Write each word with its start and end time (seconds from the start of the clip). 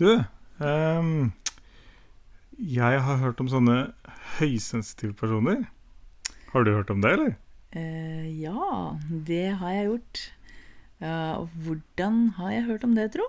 Du, 0.00 0.22
um, 0.64 1.32
jeg 2.56 3.00
har 3.04 3.18
hørt 3.20 3.40
om 3.42 3.50
sånne 3.52 3.90
høysensitive 4.38 5.12
personer. 5.12 5.66
Har 6.54 6.64
du 6.64 6.70
hørt 6.72 6.88
om 6.94 7.02
det, 7.04 7.10
eller? 7.18 7.34
Uh, 7.76 8.24
ja, 8.32 8.94
det 9.28 9.58
har 9.60 9.74
jeg 9.74 9.90
gjort. 9.90 10.22
Uh, 11.04 11.42
og 11.42 11.58
hvordan 11.66 12.16
har 12.38 12.54
jeg 12.54 12.64
hørt 12.70 12.86
om 12.88 12.94
det, 12.96 13.10
tro? 13.12 13.26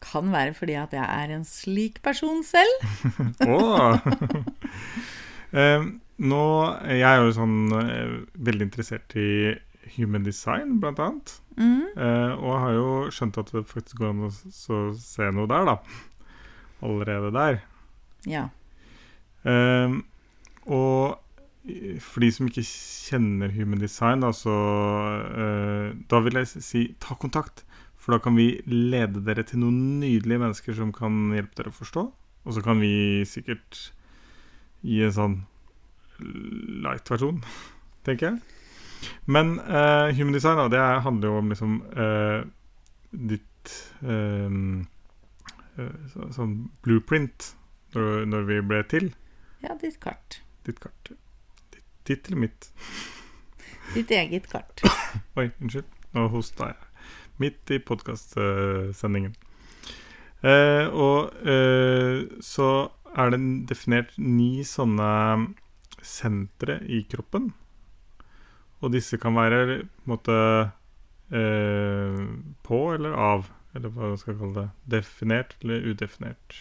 Kan 0.00 0.32
være 0.32 0.56
fordi 0.56 0.78
at 0.80 0.96
jeg 0.96 1.04
er 1.04 1.36
en 1.36 1.44
slik 1.44 2.00
person 2.00 2.40
selv. 2.48 2.88
Åh! 3.44 4.00
Ehm, 5.54 6.00
nå, 6.18 6.44
jeg 6.90 7.06
er 7.06 7.20
jo 7.22 7.34
sånn 7.36 7.58
eh, 7.78 8.14
veldig 8.42 8.64
interessert 8.66 9.12
i 9.14 9.52
human 9.94 10.24
design, 10.26 10.80
blant 10.82 10.98
annet. 10.98 11.36
Mm. 11.56 11.86
Eh, 11.94 12.32
og 12.40 12.58
har 12.62 12.74
jo 12.74 12.88
skjønt 13.14 13.38
at 13.40 13.52
det 13.54 13.66
faktisk 13.70 14.00
går 14.00 14.12
an 14.12 14.26
å 14.28 14.32
så 14.32 14.80
se 14.98 15.30
noe 15.34 15.50
der, 15.50 15.68
da. 15.70 15.76
Allerede 16.84 17.30
der. 17.34 17.60
Ja. 18.28 18.48
Ehm, 19.48 20.02
og 20.64 21.20
for 22.04 22.20
de 22.24 22.28
som 22.32 22.48
ikke 22.48 22.64
kjenner 22.64 23.52
human 23.54 23.80
design, 23.80 24.24
da, 24.24 24.32
så 24.36 24.52
eh, 25.32 25.94
Da 26.10 26.20
vil 26.24 26.40
jeg 26.40 26.64
si 26.64 26.84
ta 27.00 27.16
kontakt. 27.16 27.64
For 27.96 28.12
da 28.12 28.20
kan 28.20 28.36
vi 28.36 28.60
lede 28.68 29.22
dere 29.24 29.46
til 29.48 29.62
noen 29.62 30.00
nydelige 30.02 30.42
mennesker 30.42 30.76
som 30.76 30.92
kan 30.92 31.32
hjelpe 31.32 31.56
dere 31.56 31.72
å 31.72 31.78
forstå. 31.78 32.02
Og 32.44 32.52
så 32.52 32.60
kan 32.64 32.82
vi 32.82 33.24
sikkert 33.24 33.78
gi 34.84 35.00
en 35.06 35.14
sånn 35.16 35.36
light-versjon, 36.84 37.40
tenker 38.04 38.28
jeg. 38.28 38.53
Men 39.26 39.56
uh, 39.60 40.10
human 40.16 40.32
design 40.36 40.56
da, 40.60 40.68
det 40.72 40.78
er- 40.80 41.02
handler 41.04 41.28
jo 41.32 41.38
om 41.40 41.48
liksom 41.52 41.76
uh, 41.96 42.44
ditt 43.14 43.74
um, 44.02 44.86
så, 46.12 46.28
Sånn 46.36 46.54
blueprint 46.86 47.52
når, 47.94 48.24
når 48.30 48.44
vi 48.50 48.58
ble 48.62 48.82
til. 48.90 49.08
ja, 49.64 49.74
ditt 49.80 49.96
kart. 50.02 50.40
Ditt 50.66 50.78
kart. 50.82 51.10
Ditt, 51.74 51.84
ditt 52.06 52.28
eller 52.30 52.42
mitt? 52.46 52.68
Ditt 53.94 54.10
eget 54.14 54.46
kart. 54.50 54.80
Oi, 55.38 55.50
unnskyld. 55.60 55.88
Nå 56.14 56.28
hosta 56.32 56.70
jeg. 56.72 56.90
Midt 57.42 57.70
i 57.74 57.78
podkastsendingen. 57.82 59.34
Uh, 60.44 60.86
og 60.92 61.34
uh, 61.42 62.24
så 62.44 62.68
er 63.16 63.30
det 63.34 63.40
definert 63.70 64.14
ni 64.18 64.62
sånne 64.66 65.10
sentre 66.04 66.78
i 66.90 67.02
kroppen. 67.10 67.50
Og 68.84 68.92
disse 68.92 69.18
kan 69.20 69.36
være 69.36 69.80
på 69.80 70.12
måte 70.12 70.36
eh, 71.32 72.20
på 72.66 72.80
eller 72.92 73.16
av, 73.16 73.48
eller 73.74 73.94
hva 73.94 74.12
skal 74.20 74.36
kalle 74.38 74.54
det. 74.58 74.68
Definert 74.98 75.56
eller 75.62 75.88
udefinert. 75.88 76.58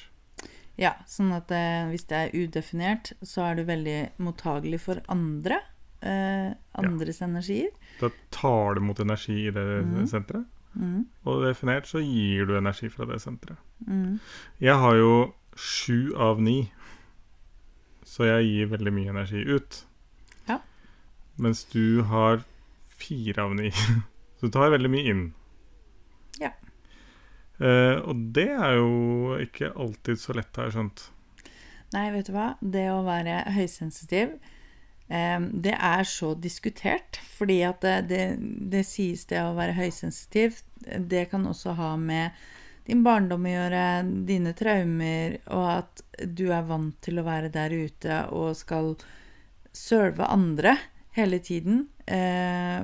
Ja, 0.80 0.96
sånn 1.10 1.34
at 1.36 1.52
eh, 1.54 1.84
hvis 1.92 2.08
det 2.10 2.20
er 2.20 2.33
udefinert, 2.33 3.12
så 3.22 3.50
er 3.50 3.60
du 3.60 3.67
veldig 3.67 4.00
mottagelig 4.23 4.82
for 4.88 5.04
andre. 5.12 5.60
Eh, 6.04 6.50
andres 6.80 7.22
energier. 7.23 7.70
Da 8.02 8.10
tar 8.33 8.76
du 8.76 8.83
mot 8.83 9.00
energi 9.00 9.45
i 9.48 9.54
det 9.54 9.67
mm. 9.86 10.02
senteret. 10.12 10.50
Mm. 10.73 11.06
Og 11.30 11.44
definert 11.45 11.86
så 11.86 12.02
gir 12.02 12.48
du 12.50 12.58
energi 12.58 12.89
fra 12.92 13.06
det 13.06 13.22
senteret. 13.22 13.60
Mm. 13.86 14.17
Jeg 14.64 14.80
har 14.82 14.98
jo 14.98 15.14
sju 15.54 16.16
av 16.17 16.42
ni, 16.42 16.72
så 18.08 18.26
jeg 18.26 18.50
gir 18.50 18.72
veldig 18.73 18.94
mye 18.95 19.14
energi 19.14 19.44
ut. 19.45 19.83
Mens 21.36 21.64
du 21.66 22.02
har 22.02 22.44
fire 22.88 23.44
av 23.44 23.55
ni, 23.55 23.71
så 24.39 24.45
du 24.45 24.52
tar 24.54 24.73
veldig 24.73 24.92
mye 24.92 25.10
inn. 25.14 25.23
Ja. 26.42 26.54
Eh, 27.58 27.98
og 28.02 28.30
det 28.36 28.49
er 28.54 28.77
jo 28.77 29.38
ikke 29.44 29.73
alltid 29.73 30.21
så 30.21 30.36
lett, 30.38 30.54
har 30.58 30.70
jeg 30.70 30.77
skjønt. 30.77 31.05
Nei, 31.94 32.08
vet 32.14 32.30
du 32.30 32.33
hva? 32.36 32.54
Det 32.61 32.88
å 32.89 33.04
være 33.05 33.44
høysensitiv, 33.54 34.38
eh, 35.10 35.39
det 35.66 35.76
er 35.77 36.10
så 36.10 36.33
diskutert. 36.38 37.21
Fordi 37.38 37.61
at 37.67 37.82
det, 37.86 37.98
det, 38.10 38.23
det 38.73 38.86
sies 38.89 39.26
det 39.30 39.42
å 39.44 39.55
være 39.58 39.77
høysensitiv, 39.77 40.61
det 40.83 41.27
kan 41.32 41.45
også 41.50 41.77
ha 41.80 41.94
med 41.98 42.45
din 42.88 43.04
barndom 43.05 43.45
å 43.48 43.52
gjøre, 43.52 43.83
dine 44.27 44.52
traumer, 44.60 45.38
og 45.55 45.67
at 45.80 46.02
du 46.27 46.50
er 46.52 46.65
vant 46.67 46.98
til 47.04 47.21
å 47.21 47.27
være 47.27 47.52
der 47.54 47.71
ute 47.71 48.17
og 48.36 48.58
skal 48.60 48.92
serve 49.73 50.27
andre 50.30 50.76
hele 51.14 51.40
tiden 51.40 51.88
eh, 52.06 52.84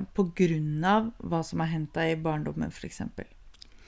av 0.85 1.11
hva 1.17 1.41
som 1.43 1.63
har 1.63 1.71
hendt 1.73 1.93
deg 1.97 2.13
i 2.13 2.21
barndommen, 2.21 2.69
f.eks. 2.69 3.01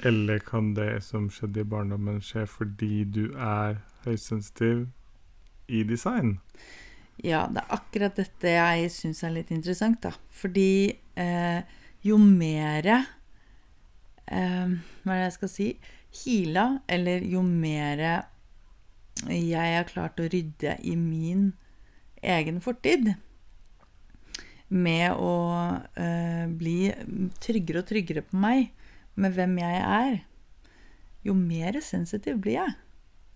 Eller 0.03 0.40
kan 0.40 0.74
det 0.74 1.03
som 1.06 1.29
skjedde 1.29 1.62
i 1.62 1.69
barndommen 1.69 2.22
skje 2.25 2.47
fordi 2.50 3.03
du 3.06 3.25
er 3.38 3.81
høysensitiv 4.06 4.88
i 5.69 5.84
design? 5.84 6.40
Ja, 7.22 7.46
det 7.53 7.62
er 7.62 7.75
akkurat 7.78 8.18
dette 8.18 8.56
jeg 8.56 8.90
syns 8.94 9.22
er 9.24 9.35
litt 9.35 9.52
interessant, 9.53 10.02
da. 10.02 10.12
Fordi 10.34 10.90
eh, 10.90 11.62
jo 12.02 12.18
mere 12.18 12.97
eh, 14.25 14.73
Hva 15.03 15.13
er 15.13 15.19
det 15.19 15.28
jeg 15.28 15.38
skal 15.38 15.52
si? 15.53 15.68
Hila, 16.23 16.66
eller 16.90 17.23
jo 17.23 17.44
mere 17.46 18.16
jeg 19.29 19.75
har 19.75 19.85
klart 19.85 20.19
å 20.19 20.25
rydde 20.31 20.79
i 20.88 20.96
min 20.97 21.52
egen 22.25 22.58
fortid, 22.63 23.12
med 24.71 25.17
å 25.19 25.35
eh, 25.99 26.45
bli 26.47 26.91
tryggere 27.43 27.83
og 27.83 27.89
tryggere 27.89 28.23
på 28.23 28.39
meg, 28.39 28.69
med 29.19 29.35
hvem 29.35 29.57
jeg 29.59 29.81
er, 29.83 30.13
jo 31.27 31.35
mer 31.37 31.77
sensitiv 31.83 32.39
blir 32.41 32.61
jeg. 32.61 32.75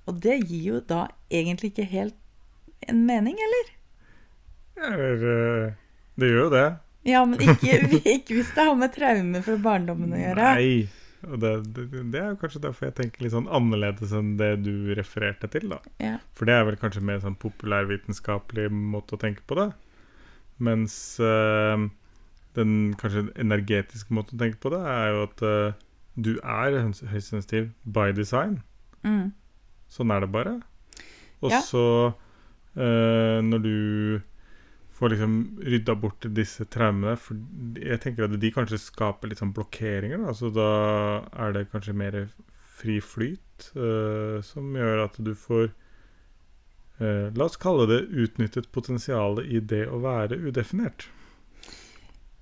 Og 0.10 0.22
det 0.24 0.38
gir 0.46 0.70
jo 0.70 0.82
da 0.86 1.08
egentlig 1.34 1.74
ikke 1.74 1.90
helt 1.92 2.18
en 2.88 3.06
mening, 3.08 3.38
eller? 3.42 3.72
Eller 4.86 5.30
eh, 5.32 5.72
Det 6.16 6.30
gjør 6.30 6.44
jo 6.46 6.52
det. 6.54 6.68
Ja, 7.06 7.24
men 7.28 7.42
ikke, 7.42 7.80
ikke 8.18 8.38
hvis 8.40 8.54
det 8.56 8.68
har 8.68 8.78
med 8.80 8.94
traumer 8.96 9.44
fra 9.46 9.58
barndommen 9.62 10.14
å 10.16 10.22
gjøre. 10.22 10.54
Nei. 10.58 10.70
Og 11.26 11.40
det, 11.42 11.52
det, 11.74 11.86
det 12.14 12.20
er 12.22 12.28
jo 12.34 12.38
kanskje 12.38 12.62
derfor 12.62 12.86
jeg 12.86 12.96
tenker 13.00 13.24
litt 13.26 13.34
sånn 13.34 13.50
annerledes 13.50 14.12
enn 14.14 14.36
det 14.38 14.52
du 14.62 14.94
refererte 14.98 15.50
til. 15.52 15.72
da. 15.74 15.80
Ja. 16.02 16.18
For 16.38 16.50
det 16.50 16.58
er 16.58 16.68
vel 16.68 16.78
kanskje 16.78 17.02
mer 17.06 17.22
sånn 17.24 17.38
populærvitenskapelig 17.42 18.68
måte 18.70 19.18
å 19.18 19.22
tenke 19.22 19.42
på 19.50 19.58
det. 19.58 19.72
Mens 20.60 21.20
uh, 21.20 21.88
den 22.56 22.94
kanskje 23.00 23.26
energetiske 23.42 24.14
måten 24.16 24.38
å 24.38 24.44
tenke 24.46 24.62
på 24.64 24.72
det, 24.72 24.80
er 24.88 25.10
jo 25.12 25.24
at 25.28 25.42
uh, 25.44 25.74
du 26.16 26.30
er 26.40 26.78
høys- 26.86 27.04
høysensitiv 27.12 27.72
by 27.84 28.12
design. 28.16 28.62
Mm. 29.04 29.34
Sånn 29.92 30.12
er 30.16 30.24
det 30.24 30.32
bare. 30.32 30.62
Og 31.44 31.52
Ja. 31.52 31.60
så 31.62 31.82
eh, 32.80 33.42
når 33.44 33.60
du 33.62 34.22
får 34.96 35.12
liksom 35.12 35.34
rydda 35.62 35.94
bort 36.00 36.26
disse 36.34 36.64
traumene 36.72 37.18
For 37.20 37.36
jeg 37.78 38.00
tenker 38.02 38.26
at 38.26 38.40
de 38.40 38.52
kanskje 38.56 38.80
skaper 38.80 39.28
litt 39.30 39.42
sånn 39.44 39.52
blokkeringer. 39.54 40.24
Da. 40.26 40.32
Så 40.34 40.50
da 40.56 40.70
er 41.36 41.52
det 41.54 41.66
kanskje 41.74 41.94
mer 41.94 42.18
fri 42.80 42.98
flyt 43.04 43.70
som 44.48 44.72
gjør 44.76 45.04
at 45.06 45.20
du 45.24 45.34
får 45.36 45.70
La 47.00 47.44
oss 47.50 47.58
kalle 47.60 47.90
det 47.90 48.06
utnyttet 48.08 48.70
potensialet 48.72 49.50
i 49.52 49.60
det 49.60 49.82
å 49.92 49.98
være 50.00 50.38
udefinert. 50.48 51.10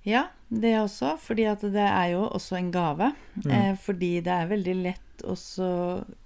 ja, 0.05 0.27
det 0.49 0.75
også. 0.79 1.15
Fordi 1.21 1.47
det 1.73 1.87
er 1.87 2.07
jo 2.13 2.27
også 2.27 2.57
en 2.59 2.71
gave. 2.71 3.11
Mm. 3.43 3.51
Eh, 3.51 3.73
fordi 3.79 4.13
det 4.21 4.33
er 4.33 4.51
veldig 4.51 4.75
lett 4.83 5.25
å 5.25 5.35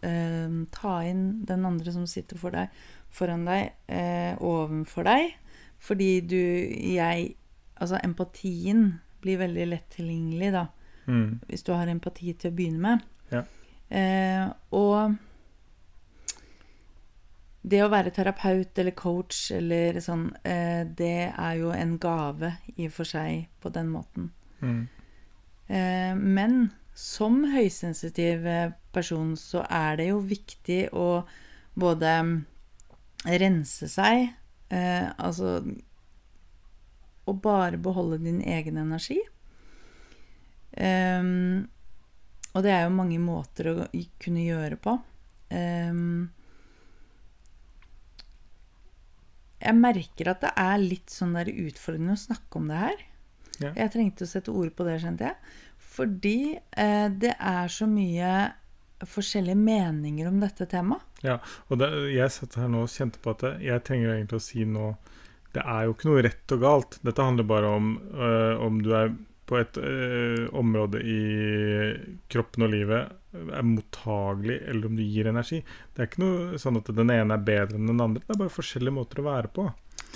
eh, 0.01 0.56
ta 0.74 0.94
inn 1.06 1.25
den 1.47 1.65
andre 1.69 1.94
som 1.94 2.07
sitter 2.09 2.39
for 2.39 2.56
deg, 2.56 2.74
foran 3.13 3.45
deg, 3.47 3.75
eh, 3.88 4.33
ovenfor 4.41 5.07
deg. 5.07 5.35
Fordi 5.80 6.21
du 6.21 6.38
Jeg 6.38 7.35
Altså, 7.77 8.00
empatien 8.01 8.95
blir 9.21 9.38
veldig 9.38 9.68
lett 9.69 9.91
tilgjengelig, 9.94 10.47
da. 10.50 10.63
Mm. 11.06 11.39
Hvis 11.45 11.62
du 11.62 11.75
har 11.75 11.85
empati 11.85 12.33
til 12.33 12.50
å 12.50 12.56
begynne 12.57 12.81
med. 12.81 13.03
Ja. 13.30 13.44
Eh, 13.94 14.47
og 14.73 15.13
det 17.68 17.81
å 17.84 17.92
være 17.92 18.14
terapeut 18.16 18.80
eller 18.80 18.96
coach 18.96 19.50
eller 19.56 20.00
sånn, 20.04 20.30
eh, 20.48 20.84
det 20.88 21.31
er 21.34 21.56
jo 21.60 21.72
en 21.75 21.98
gave 22.02 22.54
i 22.75 22.88
og 22.88 22.94
for 22.96 23.10
seg 23.10 23.48
på 23.64 23.72
den 23.75 23.90
måten. 23.92 24.30
Mm. 24.62 24.88
Eh, 25.68 26.14
men 26.16 26.60
som 26.98 27.44
høysensitiv 27.52 28.48
person 28.96 29.36
så 29.38 29.66
er 29.69 30.00
det 30.00 30.08
jo 30.10 30.22
viktig 30.24 30.88
å 30.96 31.10
både 31.78 32.14
rense 33.28 33.90
seg 33.92 34.30
eh, 34.74 35.10
Altså 35.18 35.60
å 37.28 37.34
bare 37.36 37.80
beholde 37.81 38.22
din 38.24 38.40
egen 38.40 38.78
energi. 38.80 39.18
Um, 40.80 41.68
og 42.54 42.64
det 42.64 42.72
er 42.72 42.86
jo 42.86 42.96
mange 42.96 43.18
måter 43.19 43.72
å 43.72 43.75
kunne 44.24 44.46
gjøre 44.46 44.78
på. 44.80 44.94
Um, 45.52 46.30
jeg 49.57 49.77
merker 49.77 50.31
at 50.31 50.44
det 50.44 50.54
er 50.62 50.77
litt 50.81 51.13
sånn 51.13 51.33
der 51.38 51.50
utfordrende 51.50 52.15
å 52.18 52.25
snakke 52.27 52.59
om 52.59 52.69
det 52.69 52.81
her. 52.81 53.04
Ja. 53.57 53.71
Jeg 53.71 53.94
trengte 53.95 54.27
å 54.27 54.30
sette 54.30 54.54
ord 54.54 54.74
på 54.77 54.86
det, 54.86 55.00
skjønte 55.01 55.31
jeg. 55.31 55.54
Fordi 55.98 56.39
eh, 56.57 57.07
det 57.09 57.33
er 57.33 57.74
så 57.74 57.88
mye 57.89 58.31
forskjellige 59.06 59.57
meninger 59.57 60.30
om 60.30 60.39
dette 60.42 60.68
temaet. 60.69 61.06
Ja, 61.25 61.39
og 61.69 61.81
det, 61.81 61.89
jeg 62.13 62.33
satt 62.33 62.57
her 62.59 62.69
nå 62.69 62.83
og 62.86 62.94
kjente 62.94 63.21
på 63.21 63.33
at 63.33 63.45
det, 63.45 63.54
jeg 63.65 63.86
trenger 63.86 64.13
egentlig 64.13 64.38
å 64.38 64.45
si 64.45 64.65
nå 64.69 64.92
Det 65.54 65.63
er 65.63 65.88
jo 65.88 65.94
ikke 65.95 66.09
noe 66.09 66.21
rett 66.25 66.54
og 66.54 66.62
galt. 66.62 66.98
Dette 67.07 67.25
handler 67.25 67.48
bare 67.50 67.69
om 67.80 67.94
øh, 68.13 68.59
om 68.62 68.81
du 68.83 68.92
er 68.94 69.13
på 69.47 69.57
et 69.61 69.77
øh, 69.79 70.47
område 70.57 71.01
i 71.01 71.19
kroppen 72.31 72.67
og 72.67 72.73
livet 72.73 73.13
er 73.38 73.65
mottagelig, 73.65 74.57
eller 74.67 74.89
om 74.89 74.97
du 74.97 75.03
gir 75.05 75.29
energi. 75.29 75.61
Det 75.94 76.03
er 76.03 76.09
ikke 76.09 76.23
noe 76.23 76.61
sånn 76.61 76.79
at 76.79 76.89
den 76.97 77.13
ene 77.13 77.38
er 77.38 77.45
bedre 77.47 77.79
enn 77.79 77.89
den 77.91 78.03
andre. 78.03 78.23
Det 78.25 78.35
er 78.35 78.41
bare 78.44 78.53
forskjellige 78.53 78.97
måter 78.97 79.21
å 79.21 79.27
være 79.27 79.51
på. 79.53 79.67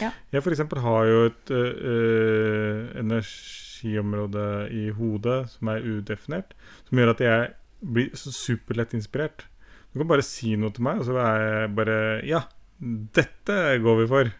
Ja. 0.01 0.11
Jeg 0.33 0.43
eksempel 0.55 0.81
har 0.81 1.07
jo 1.07 1.23
et 1.29 1.53
øh, 1.53 2.91
energiområde 3.01 4.45
i 4.73 4.87
hodet 4.97 5.39
som 5.53 5.71
er 5.73 5.85
udefinert, 5.85 6.55
som 6.87 7.01
gjør 7.01 7.13
at 7.13 7.25
jeg 7.25 7.49
blir 7.81 8.11
så 8.17 8.33
superlett 8.33 8.95
inspirert. 8.97 9.45
Du 9.91 9.99
kan 9.99 10.09
bare 10.11 10.25
si 10.25 10.55
noe 10.59 10.73
til 10.73 10.85
meg, 10.87 11.01
og 11.01 11.09
så 11.09 11.17
er 11.19 11.41
jeg 11.43 11.71
bare 11.77 11.97
Ja, 12.27 12.45
dette 12.81 13.57
går 13.83 14.03
vi 14.03 14.11
for. 14.11 14.31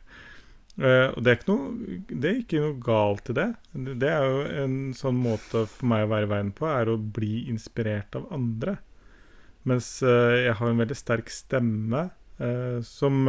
Eh, 0.80 1.10
og 1.12 1.20
det 1.20 1.32
er, 1.34 1.38
ikke 1.38 1.52
noe, 1.52 1.98
det 2.08 2.30
er 2.30 2.38
ikke 2.40 2.62
noe 2.64 2.78
galt 2.84 3.30
i 3.32 3.36
det. 3.36 3.48
Det 4.00 4.08
er 4.08 4.24
jo 4.24 4.40
en 4.64 4.78
sånn 4.98 5.18
måte 5.20 5.66
for 5.68 5.90
meg 5.92 6.06
å 6.06 6.12
være 6.14 6.30
i 6.30 6.32
veien 6.32 6.52
på, 6.56 6.68
er 6.72 6.92
å 6.94 6.96
bli 6.98 7.44
inspirert 7.52 8.16
av 8.18 8.30
andre. 8.34 8.78
Mens 9.68 9.90
eh, 10.02 10.48
jeg 10.48 10.56
har 10.58 10.72
en 10.72 10.80
veldig 10.82 10.98
sterk 10.98 11.30
stemme 11.34 12.06
eh, 12.42 12.80
som, 12.88 13.20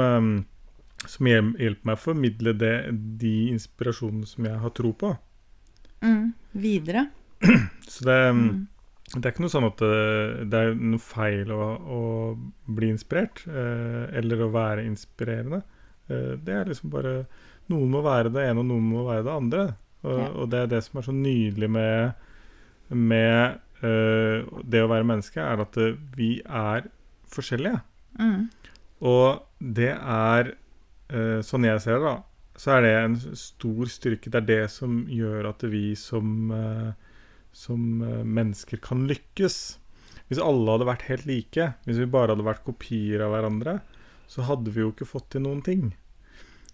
som 1.03 1.29
hjelper 1.33 1.83
meg 1.91 1.99
å 1.99 2.05
formidle 2.05 2.55
det, 2.57 2.75
de 3.21 3.35
inspirasjonene 3.53 4.29
som 4.31 4.49
jeg 4.49 4.63
har 4.63 4.77
tro 4.79 4.95
på. 4.97 5.13
Mm. 6.07 6.31
Videre. 6.55 7.09
Så 7.91 8.07
det, 8.07 8.21
Mm. 8.33 8.69
det 9.19 9.27
er 9.27 9.33
ikke 9.35 9.43
noe 9.45 9.53
sånn 9.53 9.67
at 9.67 9.83
det, 9.83 10.49
det 10.49 10.59
er 10.63 10.75
noe 10.79 11.03
feil 11.03 11.51
å, 11.53 11.61
å 11.75 12.01
bli 12.71 12.89
inspirert, 12.95 13.43
eller 13.51 14.47
å 14.47 14.53
være 14.55 14.87
inspirerende. 14.87 15.65
Eh, 16.11 16.35
det 16.43 16.55
er 16.57 16.71
liksom 16.71 16.93
bare 16.93 17.23
Noen 17.71 17.93
må 17.93 18.01
være 18.05 18.33
det 18.35 18.43
ene, 18.43 18.59
og 18.61 18.67
noen 18.69 18.89
må 18.91 19.05
være 19.07 19.23
det 19.25 19.33
andre. 19.33 19.63
Og, 20.03 20.19
Ja. 20.19 20.29
og 20.35 20.49
det 20.51 20.59
er 20.59 20.67
det 20.67 20.81
som 20.85 20.99
er 20.99 21.05
så 21.07 21.13
nydelig 21.15 21.69
med, 21.71 22.15
med 22.91 23.61
uh, 23.85 24.43
det 24.67 24.83
å 24.83 24.91
være 24.91 25.07
menneske, 25.07 25.39
er 25.41 25.63
at 25.63 25.79
eh, 25.79 25.95
vi 26.17 26.33
er 26.43 26.89
forskjellige. 27.33 27.81
Mm. 28.19 28.51
Og 29.09 29.47
det 29.63 29.93
er 29.95 30.53
uh, 31.15 31.39
Sånn 31.47 31.65
jeg 31.69 31.81
ser 31.85 32.03
det, 32.03 32.11
da, 32.11 32.17
så 32.59 32.75
er 32.77 32.85
det 32.85 32.93
en 32.99 33.17
stor 33.39 33.95
styrke. 33.95 34.29
Det 34.33 34.43
er 34.43 34.51
det 34.51 34.65
som 34.75 35.05
gjør 35.09 35.53
at 35.55 35.63
vi 35.71 35.95
som, 35.97 36.51
uh, 36.51 36.93
som 37.55 38.03
mennesker 38.27 38.83
kan 38.83 39.07
lykkes. 39.09 39.63
Hvis 40.29 40.43
alle 40.43 40.75
hadde 40.75 40.91
vært 40.91 41.09
helt 41.09 41.31
like, 41.31 41.73
hvis 41.87 42.03
vi 42.03 42.11
bare 42.11 42.35
hadde 42.35 42.47
vært 42.47 42.67
kopier 42.67 43.23
av 43.25 43.37
hverandre, 43.37 43.79
så 44.33 44.47
hadde 44.49 44.73
vi 44.73 44.81
jo 44.81 44.93
ikke 44.93 45.09
fått 45.09 45.33
til 45.35 45.45
noen 45.45 45.61
ting. 45.65 45.91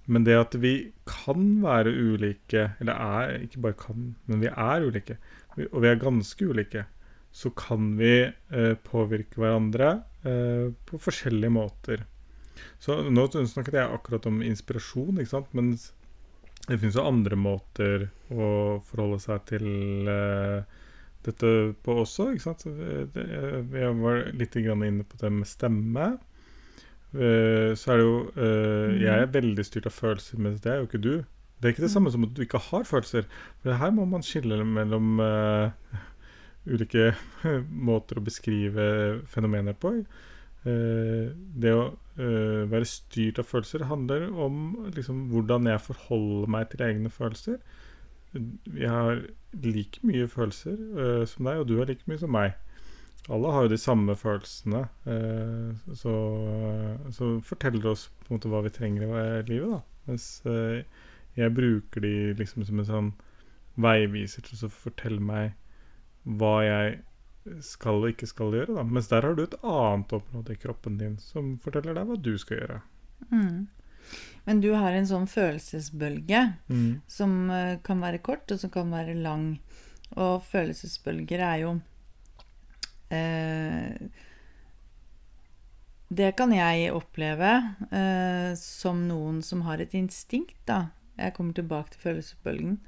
Men 0.09 0.25
det 0.25 0.39
at 0.39 0.55
vi 0.63 0.93
kan 1.09 1.59
være 1.65 1.91
ulike, 1.93 2.71
eller 2.81 2.95
er 2.95 3.43
ikke 3.45 3.65
bare 3.67 3.77
kan, 3.83 4.13
men 4.31 4.45
vi 4.45 4.49
er 4.53 4.87
ulike, 4.87 5.19
og 5.67 5.83
vi 5.85 5.91
er 5.91 6.01
ganske 6.01 6.47
ulike, 6.49 6.87
så 7.35 7.51
kan 7.53 7.91
vi 7.99 8.15
eh, 8.25 8.75
påvirke 8.87 9.43
hverandre 9.43 9.91
eh, 10.25 10.71
på 10.89 11.01
forskjellige 11.03 11.53
måter. 11.53 12.07
Så 12.81 13.03
nå 13.11 13.27
snakket 13.29 13.77
jeg 13.77 13.99
akkurat 13.99 14.27
om 14.31 14.41
inspirasjon, 14.43 15.19
ikke 15.19 15.35
sant? 15.35 15.53
men 15.53 15.75
det 16.69 16.79
finnes 16.81 16.97
jo 16.97 17.05
andre 17.07 17.37
måter 17.39 18.09
å 18.33 18.49
forholde 18.89 19.21
seg 19.23 19.45
til 19.51 20.09
eh, 20.09 20.65
dette 21.27 21.53
på 21.85 22.01
også. 22.05 22.31
Ikke 22.33 22.47
sant? 22.49 22.65
Jeg 22.65 23.93
var 24.01 24.25
litt 24.37 24.57
inne 24.57 25.05
på 25.05 25.21
det 25.21 25.33
med 25.37 25.49
stemme. 25.49 26.09
Eh, 27.15 27.73
så 27.73 27.93
er 27.93 27.97
det 27.97 28.05
jo 28.05 28.17
eh, 28.37 28.99
Jeg 29.01 29.23
er 29.23 29.31
veldig 29.33 29.65
styrt 29.65 29.87
av 29.89 29.95
følelser, 29.97 30.41
men 30.41 30.59
det 30.61 30.73
er 30.73 30.83
jo 30.83 30.89
ikke 30.89 31.01
du. 31.01 31.15
Det 31.59 31.65
er 31.65 31.75
ikke 31.75 31.87
det 31.87 31.95
samme 31.95 32.13
som 32.13 32.27
at 32.27 32.35
du 32.37 32.43
ikke 32.45 32.61
har 32.69 32.85
følelser. 32.85 33.25
For 33.63 33.81
her 33.81 33.95
må 33.95 34.05
man 34.05 34.23
skille 34.23 34.61
mellom 34.65 35.19
uh, 35.19 35.71
ulike 36.69 37.15
måter 37.89 38.21
å 38.21 38.25
beskrive 38.25 38.85
fenomener 39.27 39.75
på. 39.75 39.97
Det 40.69 41.71
å 41.73 41.83
være 42.19 42.87
styrt 42.87 43.39
av 43.41 43.47
følelser 43.49 43.87
handler 43.89 44.27
om 44.29 44.91
liksom, 44.93 45.29
hvordan 45.33 45.67
jeg 45.71 45.81
forholder 45.81 46.51
meg 46.51 46.69
til 46.71 46.83
egne 46.85 47.11
følelser. 47.15 47.57
Jeg 48.35 48.91
har 48.91 49.23
like 49.65 50.03
mye 50.07 50.29
følelser 50.29 50.77
som 51.31 51.49
deg, 51.49 51.63
og 51.63 51.71
du 51.71 51.79
har 51.79 51.89
like 51.89 52.07
mye 52.11 52.21
som 52.21 52.35
meg. 52.35 52.59
Alle 53.29 53.51
har 53.53 53.67
jo 53.67 53.69
de 53.75 53.79
samme 53.81 54.15
følelsene, 54.17 54.85
eh, 55.05 55.93
så, 55.99 56.13
så 57.13 57.29
forteller 57.45 57.91
oss 57.91 58.07
på 58.23 58.31
en 58.31 58.39
måte 58.39 58.49
hva 58.53 58.63
vi 58.65 58.71
trenger 58.73 59.11
i 59.11 59.43
livet. 59.51 59.75
da. 59.75 59.81
Mens 60.09 60.29
eh, 60.49 60.85
jeg 61.37 61.53
bruker 61.55 62.01
de 62.01 62.13
liksom 62.39 62.65
som 62.65 62.79
en 62.81 62.89
sånn 62.89 63.11
veiviser 63.79 64.43
til 64.47 64.65
å 64.65 64.71
fortelle 64.73 65.21
meg 65.21 65.53
hva 66.39 66.55
jeg 66.65 66.97
skal 67.65 68.01
og 68.03 68.11
ikke 68.15 68.27
skal 68.29 68.57
gjøre. 68.57 68.75
da. 68.79 68.83
Mens 68.89 69.11
der 69.13 69.23
har 69.29 69.37
du 69.37 69.43
et 69.45 69.59
annet 69.63 70.15
område 70.19 70.57
i 70.57 70.61
kroppen 70.61 70.97
din 71.01 71.19
som 71.21 71.59
forteller 71.63 71.95
deg 71.97 72.09
hva 72.09 72.17
du 72.21 72.33
skal 72.41 72.63
gjøre. 72.63 72.81
Mm. 73.29 73.69
Men 74.49 74.61
du 74.65 74.71
har 74.73 74.97
en 74.97 75.07
sånn 75.09 75.29
følelsesbølge 75.29 76.43
Mm. 76.73 77.01
som 77.07 77.51
eh, 77.51 77.77
kan 77.85 78.01
være 78.01 78.19
kort, 78.25 78.51
og 78.51 78.59
som 78.61 78.71
kan 78.73 78.91
være 78.91 79.15
lang. 79.21 79.59
Og 80.17 80.43
følelsesbølger 80.49 81.45
er 81.45 81.59
jo 81.67 81.75
eh, 83.11 84.09
Det 86.11 86.31
kan 86.37 86.53
jeg 86.53 86.93
oppleve 86.97 87.51
eh, 87.93 88.55
som 88.57 89.03
noen 89.09 89.43
som 89.45 89.63
har 89.67 89.79
et 89.85 89.93
instinkt, 89.95 90.57
da. 90.65 90.87
Jeg 91.19 91.35
kommer 91.37 91.53
tilbake 91.53 91.91
til 91.93 92.01
følelsesbølgen. 92.01 92.79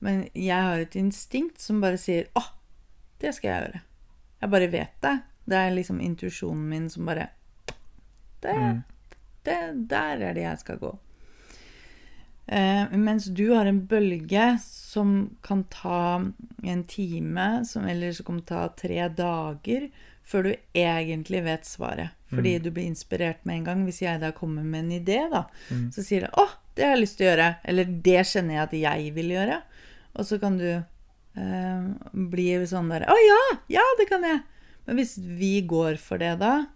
Men 0.00 0.24
jeg 0.34 0.58
har 0.66 0.82
et 0.82 0.96
instinkt 0.98 1.60
som 1.60 1.80
bare 1.80 1.96
sier 2.00 2.26
'Å, 2.34 2.42
det 3.20 3.34
skal 3.34 3.48
jeg 3.50 3.62
gjøre'. 3.62 3.80
Jeg 4.40 4.50
bare 4.50 4.70
vet 4.72 5.00
det. 5.02 5.14
Det 5.46 5.56
er 5.56 5.70
liksom 5.70 6.00
intuisjonen 6.00 6.68
min 6.68 6.90
som 6.90 7.06
bare 7.06 7.28
det, 8.42 8.54
Mm. 8.54 8.82
det, 9.44 9.88
Der 9.88 10.16
er 10.20 10.34
det 10.34 10.42
jeg 10.42 10.58
skal 10.58 10.78
gå. 10.78 10.98
Eh, 12.46 12.90
mens 12.98 13.24
du 13.32 13.46
har 13.54 13.66
en 13.66 13.80
bølge 13.88 14.58
som 14.60 15.36
kan 15.42 15.64
ta 15.72 16.22
en 16.62 16.84
time, 16.84 17.64
som, 17.64 17.86
eller 17.88 18.12
som 18.12 18.26
kan 18.26 18.42
ta 18.42 18.66
tre 18.76 19.08
dager, 19.08 19.88
før 20.24 20.42
du 20.42 20.54
egentlig 20.74 21.42
vet 21.44 21.64
svaret. 21.68 22.10
Fordi 22.30 22.56
Mm. 22.58 22.62
du 22.62 22.70
blir 22.70 22.86
inspirert 22.86 23.44
med 23.44 23.56
en 23.56 23.64
gang. 23.64 23.84
Hvis 23.86 24.00
jeg 24.02 24.20
da 24.20 24.30
kommer 24.32 24.62
med 24.64 24.84
en 24.84 24.90
idé, 25.04 25.30
da, 25.30 25.44
Mm. 25.70 25.90
så 25.92 26.02
sier 26.04 26.20
du 26.22 26.26
'Å, 26.26 26.48
det 26.74 26.84
har 26.84 26.96
jeg 26.96 27.00
lyst 27.06 27.16
til 27.18 27.26
å 27.26 27.36
gjøre'. 27.36 27.56
Eller 27.64 27.84
'det 27.84 28.26
kjenner 28.26 28.54
jeg 28.54 28.62
at 28.62 28.72
jeg 28.72 29.14
vil 29.14 29.28
gjøre'. 29.30 29.62
Og 30.16 30.24
så 30.24 30.40
kan 30.40 30.58
du 30.58 30.84
eh, 31.36 31.82
bli 32.14 32.54
sånn 32.66 32.88
der 32.90 33.00
'Å 33.06 33.14
ja! 33.28 33.58
Ja, 33.68 33.80
det 33.98 34.08
kan 34.08 34.22
jeg'. 34.22 34.42
Men 34.86 34.96
hvis 34.96 35.16
vi 35.18 35.62
går 35.62 35.98
for 35.98 36.18
det 36.18 36.38
da, 36.38 36.66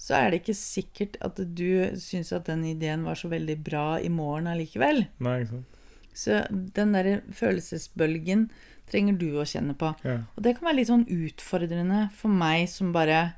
så 0.00 0.16
er 0.16 0.30
det 0.32 0.40
ikke 0.40 0.56
sikkert 0.56 1.18
at 1.24 1.36
du 1.36 1.92
syns 2.00 2.32
at 2.32 2.46
den 2.48 2.64
ideen 2.70 3.04
var 3.04 3.18
så 3.20 3.28
veldig 3.28 3.58
bra 3.64 3.84
i 4.00 4.08
morgen 4.12 4.48
allikevel. 4.48 5.04
Nei, 5.20 5.34
ikke 5.42 5.58
sant. 5.58 5.76
Så 6.16 6.40
den 6.50 6.94
der 6.96 7.20
følelsesbølgen 7.36 8.48
trenger 8.90 9.18
du 9.20 9.28
å 9.38 9.44
kjenne 9.46 9.76
på. 9.78 9.92
Ja. 10.06 10.22
Og 10.34 10.42
det 10.44 10.56
kan 10.56 10.70
være 10.70 10.80
litt 10.80 10.90
sånn 10.90 11.04
utfordrende 11.04 12.06
for 12.16 12.32
meg 12.32 12.66
som 12.72 12.94
bare 12.96 13.36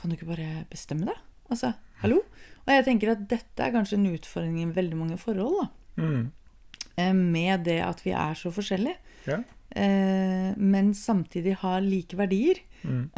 Kan 0.00 0.08
du 0.08 0.16
ikke 0.16 0.30
bare 0.32 0.64
bestemme 0.72 1.04
deg? 1.04 1.16
Altså, 1.52 1.74
hallo? 2.00 2.22
Og 2.64 2.70
jeg 2.72 2.86
tenker 2.86 3.10
at 3.12 3.26
dette 3.28 3.60
er 3.60 3.72
kanskje 3.74 3.98
en 3.98 4.06
utfordring 4.14 4.56
i 4.62 4.68
veldig 4.72 4.96
mange 4.96 5.18
forhold, 5.20 5.58
da. 5.60 5.66
Mm. 6.00 6.22
Eh, 6.96 7.12
Med 7.12 7.66
det 7.68 7.82
at 7.84 8.00
vi 8.06 8.14
er 8.16 8.38
så 8.38 8.48
forskjellige. 8.54 8.96
Ja. 9.28 9.42
Eh, 9.76 10.50
Men 10.56 10.94
samtidig 10.94 11.56
har 11.62 11.80
like 11.80 12.16
verdier. 12.18 12.58
Mm. 12.82 13.10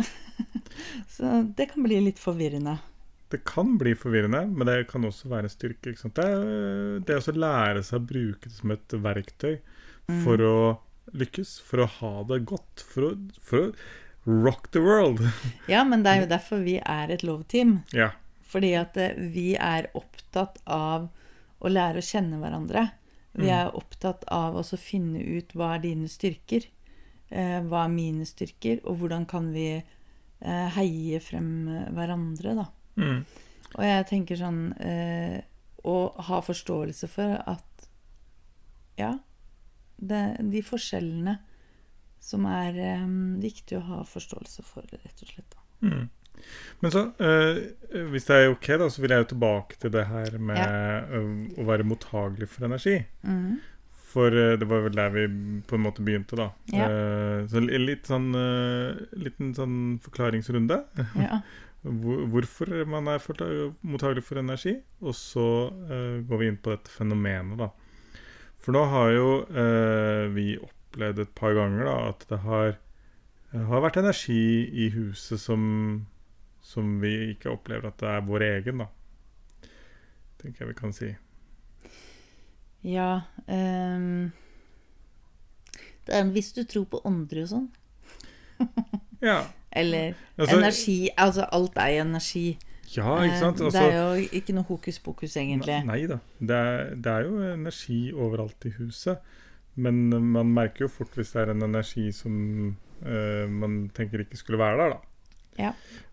Så 1.08 1.42
det 1.56 1.70
kan 1.72 1.82
bli 1.86 2.00
litt 2.00 2.18
forvirrende. 2.20 2.78
Det 3.32 3.44
kan 3.48 3.78
bli 3.80 3.94
forvirrende, 3.96 4.44
men 4.52 4.66
det 4.68 4.88
kan 4.90 5.04
også 5.08 5.30
være 5.32 5.48
en 5.48 5.52
styrke. 5.52 5.94
Det 5.96 7.04
det 7.08 7.16
å 7.16 7.32
lære 7.32 7.82
seg 7.86 8.02
å 8.02 8.06
bruke 8.10 8.48
det 8.50 8.56
som 8.58 8.74
et 8.74 8.92
verktøy 8.92 9.54
for 10.24 10.42
å 10.44 10.56
lykkes, 11.16 11.54
for 11.64 11.84
å 11.84 11.88
ha 11.98 12.12
det 12.28 12.42
godt. 12.50 12.84
For 12.92 13.06
å, 13.08 13.12
for 13.40 13.70
å 13.70 13.72
rock 14.44 14.68
the 14.76 14.80
world. 14.84 15.22
Ja, 15.72 15.80
men 15.84 16.04
det 16.04 16.10
er 16.12 16.20
jo 16.22 16.28
derfor 16.30 16.60
vi 16.62 16.76
er 16.78 17.10
et 17.10 17.24
love-team. 17.26 17.80
ja. 17.96 18.10
Fordi 18.52 18.74
at 18.76 18.98
eh, 19.00 19.14
vi 19.32 19.54
er 19.56 19.86
opptatt 19.96 20.58
av 20.68 21.06
å 21.64 21.70
lære 21.72 22.02
å 22.02 22.04
kjenne 22.04 22.36
hverandre. 22.36 22.82
Vi 23.34 23.46
Mm. 23.48 23.54
er 23.66 23.70
opptatt 23.74 24.24
av 24.28 24.54
å 24.56 24.62
finne 24.76 25.18
ut 25.18 25.52
hva 25.54 25.74
er 25.76 25.78
dine 25.80 26.08
styrker, 26.08 26.66
eh, 27.30 27.60
hva 27.62 27.84
er 27.86 27.88
mine 27.88 28.26
styrker, 28.28 28.80
og 28.84 28.98
hvordan 28.98 29.26
kan 29.26 29.52
vi 29.52 29.82
eh, 30.44 30.68
heie 30.76 31.20
frem 31.20 31.68
eh, 31.68 31.90
hverandre, 31.94 32.54
da. 32.54 32.66
Mm. 32.96 33.24
Og 33.74 33.82
jeg 33.84 34.06
tenker 34.06 34.36
sånn 34.36 34.76
eh, 34.80 35.40
Å 35.84 35.94
ha 36.28 36.40
forståelse 36.40 37.08
for 37.08 37.42
at 37.48 37.88
Ja, 38.98 39.18
det, 39.98 40.36
de 40.50 40.60
forskjellene 40.62 41.38
som 42.20 42.44
er 42.46 42.76
eh, 42.78 43.06
viktig 43.40 43.78
å 43.78 43.86
ha 43.86 44.02
forståelse 44.04 44.62
for, 44.62 44.82
rett 44.92 45.22
og 45.24 45.28
slett. 45.32 45.56
Da. 45.56 45.88
Mm. 45.88 46.10
Men 46.82 46.90
så, 46.90 47.02
eh, 47.22 47.60
hvis 48.10 48.24
det 48.26 48.36
er 48.36 48.52
ok, 48.52 48.68
da, 48.80 48.88
så 48.90 49.02
vil 49.02 49.14
jeg 49.14 49.22
jo 49.22 49.28
tilbake 49.32 49.78
til 49.78 49.92
det 49.94 50.02
her 50.08 50.38
med 50.42 50.62
eh, 50.62 51.36
å 51.54 51.66
være 51.68 51.86
mottagelig 51.86 52.48
for 52.50 52.66
energi. 52.66 52.96
Mm. 53.22 53.60
For 54.12 54.34
eh, 54.34 54.56
det 54.58 54.66
var 54.68 54.82
vel 54.88 54.96
der 54.98 55.12
vi 55.14 55.26
på 55.68 55.78
en 55.78 55.84
måte 55.84 56.02
begynte, 56.04 56.38
da. 56.40 56.50
Ja. 56.74 56.88
Uh, 56.90 57.36
så 57.48 57.60
en 57.62 57.86
litt 57.86 58.10
sånn 58.10 58.32
uh, 58.34 58.98
liten 59.14 59.54
sånn 59.56 59.76
forklaringsrunde. 60.04 60.82
Ja. 61.20 61.42
Hvor, 61.82 62.20
hvorfor 62.30 62.68
man 62.86 63.08
er 63.10 63.24
mottagelig 63.82 64.22
for 64.22 64.38
energi. 64.38 64.76
Og 65.02 65.16
så 65.18 65.46
uh, 65.70 66.20
går 66.22 66.38
vi 66.38 66.50
inn 66.50 66.58
på 66.62 66.70
dette 66.70 66.92
fenomenet, 66.94 67.58
da. 67.58 67.72
For 68.62 68.74
nå 68.74 68.84
har 68.86 69.08
jo 69.10 69.30
vi 70.30 70.52
opplevd 70.62 71.24
et 71.24 71.32
par 71.34 71.56
ganger 71.56 71.88
da, 71.88 71.94
at 72.12 72.20
det 72.30 72.38
har, 72.44 72.76
har 73.50 73.82
vært 73.82 73.98
energi 73.98 74.44
i 74.70 74.86
huset 74.94 75.42
som, 75.42 75.64
som 76.62 77.00
vi 77.02 77.12
ikke 77.32 77.50
opplever 77.52 77.90
at 77.90 77.98
det 78.00 78.08
er 78.08 78.26
vår 78.26 78.44
egen, 78.48 78.84
da. 78.84 78.88
Tenker 80.42 80.64
jeg 80.64 80.72
vi 80.72 80.78
kan 80.78 80.94
si. 80.96 81.10
Ja 82.82 83.20
um, 83.46 84.32
det 86.02 86.14
er, 86.16 86.24
Hvis 86.34 86.48
du 86.56 86.64
tror 86.66 86.88
på 86.90 86.98
åndre 87.06 87.44
og 87.44 87.50
sånn, 87.52 87.68
Ja. 89.28 89.44
eller 89.70 90.16
Altså, 90.34 90.56
energi 90.58 90.96
Altså, 91.14 91.46
alt 91.54 91.78
er 91.78 92.00
energi. 92.02 92.58
Ja, 92.96 93.20
ikke 93.22 93.38
sant? 93.38 93.60
Eh, 93.60 93.68
Altså, 93.68 93.78
det 93.78 93.92
er 93.94 94.00
jo 94.02 94.26
ikke 94.40 94.56
noe 94.56 94.66
hokus 94.66 94.98
pokus, 94.98 95.36
egentlig. 95.38 95.78
Nei 95.86 96.02
da. 96.10 96.18
Det 96.40 96.56
er, 96.58 96.90
det 96.98 97.12
er 97.12 97.28
jo 97.28 97.38
energi 97.52 98.00
overalt 98.12 98.66
i 98.66 98.74
huset. 98.80 99.22
Men 99.74 100.10
man 100.10 100.50
merker 100.52 100.84
jo 100.84 100.90
fort 100.92 101.14
hvis 101.16 101.30
det 101.32 101.40
er 101.44 101.54
en 101.54 101.64
energi 101.64 102.10
som 102.12 102.34
uh, 103.06 103.46
man 103.48 103.86
tenker 103.94 104.26
ikke 104.26 104.36
skulle 104.36 104.60
være 104.60 104.82
der, 104.82 104.96
da. 104.98 105.11
Ja. 105.58 105.72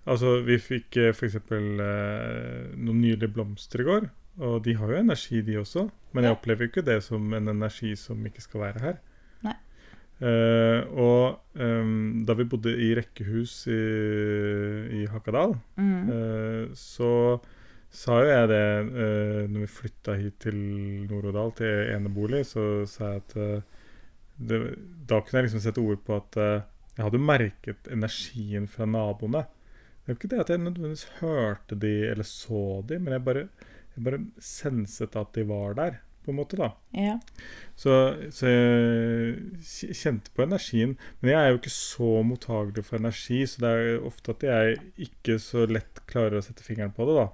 Altså, 0.10 0.39
vi 0.46 0.58
fikk 0.62 0.98
uh, 1.00 1.12
f.eks. 1.13 1.38
Uh, 1.51 2.74
noen 2.75 3.01
nydelige 3.01 3.34
blomster 3.36 3.84
i 3.84 3.88
går. 3.88 4.10
Og 4.39 4.62
de 4.63 4.74
har 4.79 4.91
jo 4.91 5.00
energi, 5.01 5.41
de 5.43 5.58
også. 5.60 5.89
Men 6.15 6.25
jeg 6.25 6.36
opplever 6.38 6.65
jo 6.65 6.72
ikke 6.72 6.86
det 6.88 7.01
som 7.05 7.34
en 7.36 7.51
energi 7.51 7.91
som 8.00 8.22
ikke 8.25 8.43
skal 8.43 8.63
være 8.63 8.84
her. 8.84 9.00
Nei. 9.46 9.55
Eh, 10.19 10.79
og 11.00 11.60
um, 11.60 12.24
da 12.27 12.36
vi 12.39 12.48
bodde 12.50 12.72
i 12.72 12.89
rekkehus 12.98 13.62
i, 13.72 13.79
i 15.01 15.05
Hakadal, 15.12 15.58
Mm. 15.79 16.10
Eh, 16.15 16.63
så 16.75 17.39
sa 17.91 18.19
jo 18.22 18.29
jeg 18.29 18.50
det 18.51 18.65
uh, 18.86 19.43
når 19.50 19.63
vi 19.63 19.69
flytta 19.74 20.15
hit 20.19 20.36
til 20.46 20.58
Nord-Odal, 21.10 21.53
til 21.58 21.93
enebolig, 21.96 22.43
så 22.46 22.86
sa 22.89 23.15
jeg 23.15 23.24
at 23.24 23.38
eh, 23.38 23.62
det, 24.39 24.60
Da 25.10 25.19
kunne 25.19 25.41
jeg 25.41 25.50
liksom 25.50 25.63
sette 25.63 25.81
ord 25.81 26.03
på 26.05 26.15
at 26.15 26.38
eh, 26.39 26.67
jeg 27.00 27.08
hadde 27.08 27.20
merket 27.24 27.88
energien 27.96 28.65
fra 28.68 28.84
naboene. 28.84 29.46
Det 30.03 30.12
er 30.12 30.12
jo 30.12 30.18
ikke 30.18 30.29
det 30.34 30.39
at 30.44 30.50
jeg 30.51 30.60
nødvendigvis 30.60 31.06
hørte 31.22 31.77
de 31.79 31.91
eller 32.10 32.27
så 32.27 32.63
de, 32.89 32.98
men 33.00 33.13
jeg 33.15 33.24
bare, 33.24 33.44
jeg 33.96 34.03
bare 34.03 34.20
senset 34.44 35.15
at 35.15 35.32
de 35.38 35.46
var 35.48 35.77
der, 35.77 36.01
på 36.25 36.34
en 36.34 36.38
måte, 36.41 36.60
da. 36.60 36.74
Ja. 36.91 37.13
Så, 37.79 37.94
så 38.36 38.51
jeg 38.51 39.96
kjente 39.96 40.34
på 40.36 40.44
energien. 40.44 40.98
Men 41.22 41.32
jeg 41.32 41.39
er 41.39 41.53
jo 41.53 41.62
ikke 41.62 41.72
så 41.72 42.10
mottagelig 42.27 42.84
for 42.89 43.00
energi, 43.00 43.39
så 43.48 43.63
det 43.63 43.72
er 43.77 44.10
ofte 44.10 44.36
at 44.36 44.44
jeg 44.50 44.82
ikke 45.08 45.38
så 45.39 45.63
lett 45.72 46.03
klarer 46.12 46.41
å 46.41 46.44
sette 46.44 46.68
fingeren 46.68 46.91
på 46.98 47.08
det, 47.08 47.15
da. 47.22 47.29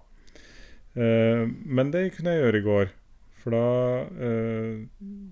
Eh, 1.02 1.42
men 1.50 1.90
det 1.96 2.12
kunne 2.14 2.36
jeg 2.36 2.46
gjøre 2.46 2.62
i 2.62 2.68
går. 2.70 2.94
For 3.42 3.58
da, 3.58 3.66
eh, 4.30 4.86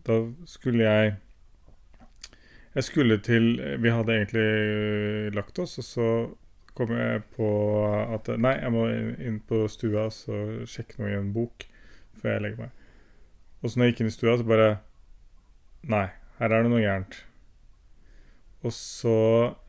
da 0.09 0.17
skulle 0.49 0.89
jeg 0.89 1.13
Jeg 2.73 2.87
skulle 2.87 3.19
til 3.21 3.59
Vi 3.81 3.91
hadde 3.93 4.15
egentlig 4.15 5.33
lagt 5.35 5.59
oss, 5.61 5.77
og 5.77 5.85
så 5.85 6.07
kom 6.73 6.93
jeg 6.97 7.21
på 7.35 7.47
at 7.85 8.31
Nei, 8.41 8.55
jeg 8.57 8.73
må 8.73 8.87
inn 8.89 9.37
på 9.45 9.67
stua 9.69 10.07
og 10.09 10.63
sjekke 10.69 10.97
noe 10.97 11.11
i 11.11 11.19
en 11.19 11.29
bok 11.35 11.67
før 12.17 12.33
jeg 12.33 12.43
legger 12.45 12.63
meg. 12.63 12.71
Og 13.61 13.69
så 13.69 13.77
når 13.77 13.85
jeg 13.85 13.93
gikk 13.93 14.01
inn 14.03 14.09
i 14.09 14.15
stua, 14.15 14.33
så 14.39 14.47
bare 14.47 14.71
Nei, 15.91 16.07
her 16.39 16.49
er 16.49 16.65
det 16.65 16.71
noe 16.71 16.81
gærent. 16.81 17.19
Og 18.63 18.73
så 18.73 19.19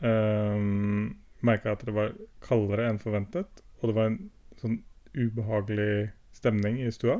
um, 0.00 1.16
merka 1.44 1.72
jeg 1.72 1.80
at 1.80 1.84
det 1.88 1.94
var 1.96 2.14
kaldere 2.46 2.86
enn 2.88 3.02
forventet, 3.02 3.64
og 3.80 3.90
det 3.90 3.96
var 3.98 4.10
en 4.12 4.20
sånn 4.62 4.78
ubehagelig 5.12 6.14
stemning 6.34 6.78
i 6.80 6.92
stua. 6.94 7.18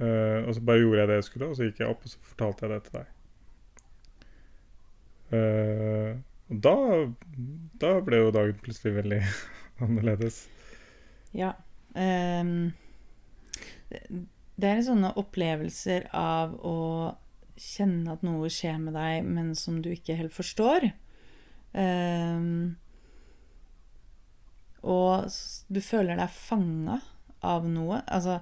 Uh, 0.00 0.42
og 0.46 0.56
så 0.56 0.64
bare 0.64 0.82
gjorde 0.82 1.04
jeg 1.04 1.12
det 1.12 1.20
jeg 1.20 1.28
skulle, 1.28 1.52
og 1.52 1.58
så 1.60 1.68
gikk 1.68 1.84
jeg 1.84 1.92
opp 1.92 2.02
og 2.02 2.14
så 2.14 2.24
fortalte 2.32 2.66
jeg 2.66 2.74
det 2.74 2.82
til 2.88 2.98
deg. 2.98 3.14
Eh, 5.34 6.16
og 6.48 6.60
da, 6.64 6.74
da 7.82 7.92
ble 8.04 8.22
jo 8.22 8.34
dagen 8.34 8.60
plutselig 8.64 8.94
veldig 9.02 9.20
annerledes. 9.84 10.46
Ja. 11.36 11.52
Um, 11.92 12.72
det, 13.88 14.68
er 14.68 14.84
sånne 14.84 15.12
opplevelser 15.20 16.08
av 16.16 16.54
å 16.64 16.78
kjenne 17.58 18.14
at 18.14 18.24
noe 18.24 18.50
skjer 18.52 18.78
med 18.80 18.96
deg, 18.96 19.26
men 19.26 19.54
som 19.58 19.80
du 19.82 19.90
ikke 19.92 20.16
helt 20.18 20.36
forstår. 20.36 20.90
Um, 21.74 22.78
og 24.88 25.28
du 25.68 25.80
føler 25.84 26.20
deg 26.20 26.32
fanga 26.32 27.00
av 27.44 27.66
noe. 27.68 28.00
Altså, 28.06 28.38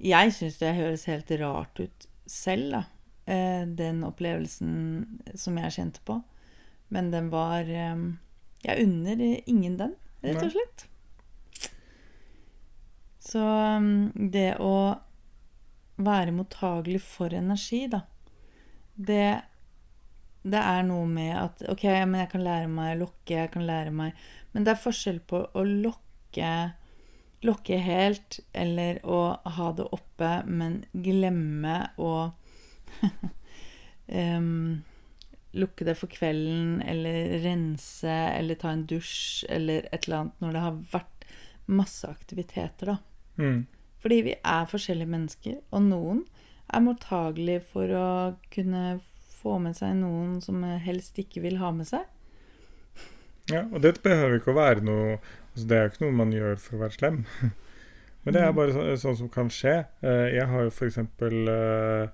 jeg 0.00 0.32
syns 0.32 0.58
det 0.62 0.76
høres 0.78 1.08
helt 1.10 1.30
rart 1.42 1.82
ut 1.82 2.08
selv, 2.30 2.70
da. 2.72 2.82
eh, 3.26 3.66
den 3.66 4.04
opplevelsen 4.06 5.20
som 5.38 5.58
jeg 5.58 5.74
kjente 5.76 6.02
på. 6.06 6.20
Men 6.90 7.10
den 7.12 7.30
var 7.32 7.68
ehm, 7.70 8.18
Jeg 8.64 8.84
unner 8.84 9.20
ingen 9.48 9.78
den, 9.78 9.94
rett 10.20 10.42
og 10.44 10.50
slett. 10.52 10.86
Så 13.24 13.40
um, 13.40 14.10
det 14.14 14.58
å 14.60 14.98
være 16.00 16.34
mottagelig 16.34 17.00
for 17.04 17.32
energi, 17.36 17.86
da 17.88 18.02
det, 19.06 19.40
det 20.42 20.60
er 20.60 20.84
noe 20.88 21.06
med 21.08 21.32
at 21.38 21.64
OK, 21.72 21.86
men 22.04 22.20
jeg 22.22 22.32
kan 22.34 22.44
lære 22.44 22.68
meg 22.72 22.94
å 22.94 23.00
lokke, 23.04 23.38
jeg 23.38 23.52
kan 23.54 23.66
lære 23.68 23.94
meg 23.94 24.28
Men 24.52 24.66
det 24.66 24.74
er 24.74 24.84
forskjell 24.84 25.22
på 25.30 25.44
å 25.54 25.64
lokke 25.64 26.52
Lokke 27.40 27.78
helt, 27.80 28.36
eller 28.52 28.98
å 29.08 29.20
ha 29.40 29.66
det 29.72 29.86
oppe, 29.96 30.42
men 30.44 30.82
glemme 30.92 31.76
å 31.96 32.10
em, 34.20 34.82
lukke 35.58 35.84
det 35.88 35.96
for 35.98 36.10
kvelden, 36.12 36.80
eller 36.86 37.38
rense, 37.42 38.10
eller 38.36 38.58
ta 38.60 38.70
en 38.74 38.86
dusj, 38.86 39.44
eller 39.50 39.88
et 39.90 40.06
eller 40.06 40.20
annet 40.20 40.44
når 40.44 40.52
det 40.56 40.64
har 40.66 40.80
vært 40.92 41.26
masse 41.70 42.06
aktiviteter, 42.10 42.92
da. 42.94 42.98
Mm. 43.40 43.64
Fordi 44.00 44.20
vi 44.26 44.34
er 44.38 44.70
forskjellige 44.70 45.10
mennesker, 45.10 45.58
og 45.74 45.82
noen 45.88 46.22
er 46.70 46.84
mottagelige 46.84 47.64
for 47.72 47.90
å 47.98 48.06
kunne 48.54 49.00
få 49.40 49.58
med 49.62 49.76
seg 49.78 49.96
noen 49.98 50.38
som 50.44 50.62
helst 50.84 51.18
ikke 51.20 51.42
vil 51.44 51.58
ha 51.60 51.72
med 51.74 51.88
seg. 51.90 52.06
Ja, 53.50 53.64
og 53.72 53.80
det 53.82 53.96
behøver 54.04 54.38
ikke 54.38 54.52
å 54.52 54.58
være 54.60 54.84
noe 54.86 55.16
altså 55.50 55.66
Det 55.66 55.76
er 55.76 55.82
jo 55.82 55.90
ikke 55.90 56.04
noe 56.04 56.14
man 56.20 56.32
gjør 56.34 56.60
for 56.62 56.76
å 56.76 56.82
være 56.84 56.94
slem. 56.94 57.16
Men 58.22 58.36
det 58.36 58.42
er 58.44 58.52
Mm. 58.52 58.56
bare 58.60 58.72
så, 58.76 58.82
sånn 59.02 59.16
som 59.16 59.28
kan 59.32 59.48
skje. 59.50 59.72
Eh, 60.04 60.26
jeg 60.36 60.46
har 60.46 60.62
jo 60.66 60.70
f.eks. 60.70 60.90
eksempel 60.92 61.48
uh, 61.48 62.08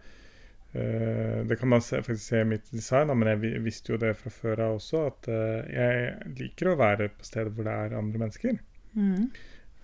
det 1.47 1.57
kan 1.61 1.71
man 1.71 1.83
se, 1.85 2.03
faktisk 2.03 2.25
se 2.27 2.41
i 2.41 2.49
mitt 2.49 2.71
design, 2.73 3.13
men 3.19 3.31
jeg 3.31 3.63
visste 3.65 3.95
jo 3.95 4.01
det 4.03 4.15
fra 4.19 4.33
før 4.35 4.63
av 4.67 4.79
også, 4.79 5.03
at 5.11 5.29
eh, 5.33 5.69
jeg 5.73 6.33
liker 6.41 6.73
å 6.73 6.79
være 6.81 7.11
på 7.15 7.29
steder 7.29 7.53
hvor 7.55 7.69
det 7.69 7.77
er 7.77 7.97
andre 7.99 8.23
mennesker. 8.25 8.59
Mm. 8.97 9.29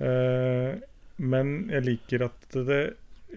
Eh, 0.02 0.82
men 1.22 1.54
jeg 1.70 1.87
liker 1.87 2.26
at 2.26 2.58
det 2.68 2.82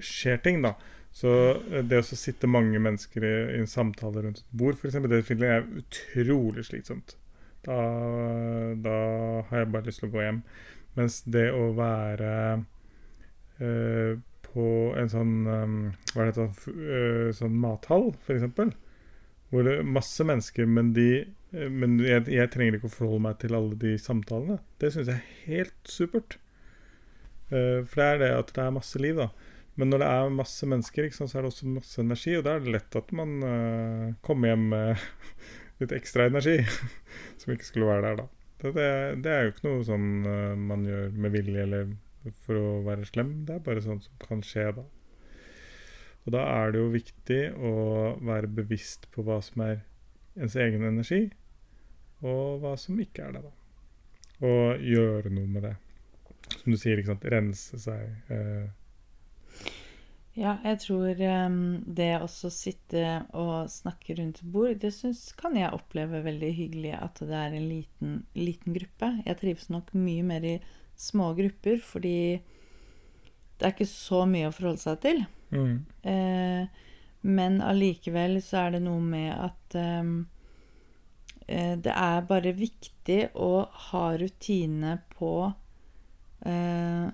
skjer 0.04 0.42
ting, 0.44 0.62
da. 0.66 0.74
Så 1.16 1.32
eh, 1.72 1.84
det 1.86 2.02
å 2.02 2.08
sitte 2.08 2.50
mange 2.50 2.82
mennesker 2.82 3.24
i, 3.24 3.36
i 3.56 3.62
en 3.62 3.72
samtale 3.72 4.26
rundt 4.26 4.42
et 4.44 4.58
bord, 4.58 4.80
f.eks., 4.80 5.00
det 5.06 5.24
finner 5.28 5.54
jeg 5.54 5.84
utrolig 5.84 6.66
slitsomt. 6.68 7.18
Da, 7.66 7.78
da 8.78 8.98
har 9.50 9.64
jeg 9.64 9.72
bare 9.74 9.88
lyst 9.88 10.04
til 10.04 10.10
å 10.10 10.14
gå 10.14 10.26
hjem. 10.26 10.42
Mens 10.96 11.22
det 11.28 11.48
å 11.56 11.70
være 11.76 12.32
eh, 13.60 14.18
på 14.56 14.66
en 14.96 15.12
sånn 15.12 15.34
um, 15.46 15.80
Hva 16.14 16.24
er 16.24 16.32
det, 16.32 16.46
eh, 16.72 17.30
sånn 17.36 17.58
mathall, 17.60 18.14
f.eks., 18.24 18.76
hvor 19.52 19.68
det 19.68 19.76
er 19.80 19.88
masse 19.88 20.26
mennesker, 20.26 20.68
men, 20.68 20.94
de, 20.96 21.10
eh, 21.54 21.68
men 21.72 22.00
jeg, 22.04 22.26
jeg 22.34 22.52
trenger 22.54 22.78
ikke 22.78 22.90
å 22.90 22.96
forholde 22.96 23.26
meg 23.28 23.38
til 23.44 23.58
alle 23.58 23.78
de 23.80 23.94
samtalene. 24.02 24.58
Det 24.82 24.94
syns 24.94 25.12
jeg 25.12 25.20
er 25.20 25.44
helt 25.50 25.92
supert. 25.92 26.38
Eh, 27.52 27.84
for 27.84 28.02
det 28.02 28.08
er 28.08 28.24
det 28.24 28.32
at 28.40 28.56
det 28.56 28.64
er 28.64 28.74
masse 28.76 29.02
liv, 29.02 29.20
da. 29.20 29.30
Men 29.76 29.92
når 29.92 30.02
det 30.02 30.10
er 30.14 30.38
masse 30.38 30.72
mennesker, 30.72 31.10
sant, 31.12 31.32
så 31.32 31.40
er 31.40 31.46
det 31.46 31.52
også 31.52 31.68
masse 31.68 32.00
energi, 32.02 32.38
og 32.40 32.46
da 32.48 32.56
er 32.56 32.64
det 32.64 32.76
lett 32.78 32.96
at 32.96 33.12
man 33.16 33.34
uh, 33.44 34.14
kommer 34.24 34.54
hjem 34.54 34.70
med 34.72 35.04
litt 35.82 35.96
ekstra 35.98 36.30
energi 36.32 36.62
som 37.42 37.52
ikke 37.52 37.68
skulle 37.68 37.90
være 37.90 38.06
der, 38.08 38.22
da. 38.24 38.30
Det, 38.64 38.86
det 39.22 39.34
er 39.34 39.44
jo 39.44 39.52
ikke 39.52 39.66
noe 39.68 39.82
sånn 39.86 40.08
uh, 40.24 40.54
man 40.58 40.88
gjør 40.88 41.12
med 41.20 41.36
vilje 41.36 41.66
eller 41.68 41.90
for 42.46 42.60
å 42.60 42.70
være 42.86 43.08
slem. 43.10 43.34
Det 43.48 43.58
er 43.58 43.66
bare 43.66 43.84
sånn 43.84 44.02
som 44.04 44.22
kan 44.22 44.44
skje, 44.46 44.70
da. 44.78 44.86
Og 46.26 46.34
da 46.34 46.46
er 46.56 46.74
det 46.74 46.82
jo 46.82 46.94
viktig 46.94 47.42
å 47.54 47.74
være 48.26 48.50
bevisst 48.62 49.06
på 49.14 49.26
hva 49.26 49.38
som 49.46 49.62
er 49.66 49.84
ens 50.36 50.56
egen 50.58 50.84
energi, 50.88 51.28
og 52.26 52.64
hva 52.64 52.74
som 52.82 52.98
ikke 53.00 53.28
er 53.28 53.36
det, 53.36 53.44
da. 53.46 53.54
Og 54.46 54.82
gjøre 54.84 55.32
noe 55.32 55.48
med 55.48 55.68
det. 55.70 55.76
Som 56.58 56.74
du 56.74 56.80
sier, 56.80 57.00
ikke 57.00 57.14
sant. 57.14 57.30
Rense 57.32 57.80
seg. 57.82 58.10
Eh, 58.34 58.66
Ja, 60.36 60.58
jeg 60.68 60.82
tror 60.84 61.22
um, 61.48 61.60
det 61.88 62.10
også 62.20 62.50
sitte 62.52 63.22
og 63.32 63.70
snakke 63.72 64.18
rundt 64.18 64.42
bord, 64.44 64.74
det 64.82 64.92
syns 64.92 65.30
kan 65.40 65.56
jeg 65.56 65.72
oppleve 65.72 66.20
veldig 66.26 66.50
hyggelig 66.58 66.92
at 66.98 67.22
det 67.24 67.38
er 67.40 67.56
en 67.56 67.68
liten, 67.70 68.18
liten 68.36 68.76
gruppe. 68.76 69.14
Jeg 69.24 69.40
trives 69.40 69.70
nok 69.72 69.94
mye 69.96 70.26
mer 70.28 70.44
i 70.44 70.58
små 70.96 71.34
grupper, 71.38 71.82
fordi 71.84 72.42
det 73.56 73.68
er 73.68 73.74
ikke 73.74 73.88
så 73.90 74.26
mye 74.30 74.50
å 74.50 74.56
forholde 74.56 74.84
seg 74.84 75.02
til. 75.04 75.26
mm, 75.52 75.76
Eh, 76.06 76.82
men 77.26 77.62
allikevel 77.62 78.38
så 78.44 78.66
er 78.66 78.76
det 78.76 78.84
noe 78.86 79.02
med 79.02 79.32
at 79.34 79.76
em, 79.82 80.28
eh, 81.48 81.74
det 81.74 81.94
er 81.94 82.28
bare 82.30 82.54
viktig 82.54 83.32
å 83.34 83.66
ha 83.90 84.06
rutine 84.22 85.00
på 85.16 85.32
eh, 86.46 87.08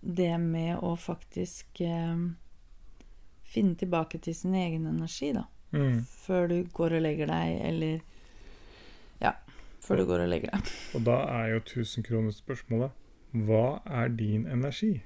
det 0.00 0.34
med 0.38 0.84
å 0.84 0.92
faktisk 1.00 1.80
eh, 1.80 2.20
finne 3.48 3.74
tilbake 3.80 4.20
til 4.20 4.36
sin 4.36 4.54
egen 4.54 4.86
energi, 4.86 5.32
da. 5.32 5.46
mm. 5.72 6.04
Før 6.26 6.48
du 6.52 6.58
går 6.72 6.98
og 6.98 7.04
legger 7.06 7.32
deg, 7.32 7.60
eller 7.70 8.04
før 9.84 10.02
du 10.02 10.08
går 10.08 10.24
og 10.24 10.32
legger 10.32 10.54
deg. 10.54 10.72
Og 10.96 11.04
da 11.06 11.18
er 11.38 11.52
jo 11.54 11.64
tusenkronersspørsmålet 11.72 13.06
Hva 13.48 13.80
er 13.84 14.10
din 14.18 14.46
energi? 14.48 14.98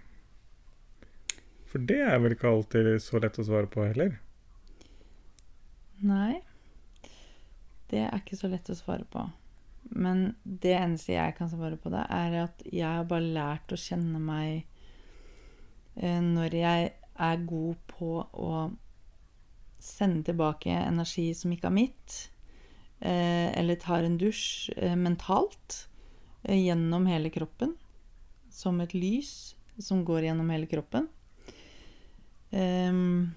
For 1.73 1.83
det 1.89 2.03
er 2.05 2.19
vel 2.21 2.35
ikke 2.37 2.51
alltid 2.53 2.95
så 3.01 3.21
lett 3.23 3.39
å 3.41 3.47
svare 3.47 3.71
på 3.73 3.85
heller. 3.87 4.19
Nei. 6.05 6.43
Det 7.89 8.03
er 8.05 8.19
ikke 8.19 8.37
så 8.37 8.51
lett 8.53 8.69
å 8.73 8.77
svare 8.77 9.07
på. 9.09 9.25
Men 9.93 10.35
det 10.45 10.75
eneste 10.77 11.15
jeg 11.15 11.37
kan 11.37 11.51
svare 11.51 11.79
på 11.81 11.91
det, 11.93 12.05
er 12.09 12.37
at 12.45 12.63
jeg 12.69 12.87
har 12.87 13.09
bare 13.09 13.33
lært 13.35 13.73
å 13.73 13.81
kjenne 13.81 14.21
meg 14.23 14.67
eh, 15.97 16.21
når 16.21 16.57
jeg 16.57 16.93
er 16.93 17.47
god 17.49 17.81
på 17.91 18.13
å 18.21 18.53
sende 19.83 20.23
tilbake 20.29 20.73
energi 20.73 21.33
som 21.35 21.53
ikke 21.53 21.69
er 21.69 21.77
mitt, 21.77 22.19
eller 23.59 23.81
tar 23.83 24.07
en 24.07 24.19
dusj 24.19 24.73
eh, 24.77 24.97
mentalt 24.97 25.89
eh, 26.43 26.59
gjennom 26.59 27.07
hele 27.11 27.31
kroppen, 27.35 27.75
som 28.51 28.81
et 28.81 28.95
lys 28.95 29.55
som 29.79 30.05
går 30.05 30.29
gjennom 30.29 30.51
hele 30.53 30.69
kroppen. 30.71 31.09
Ehm, 32.51 33.33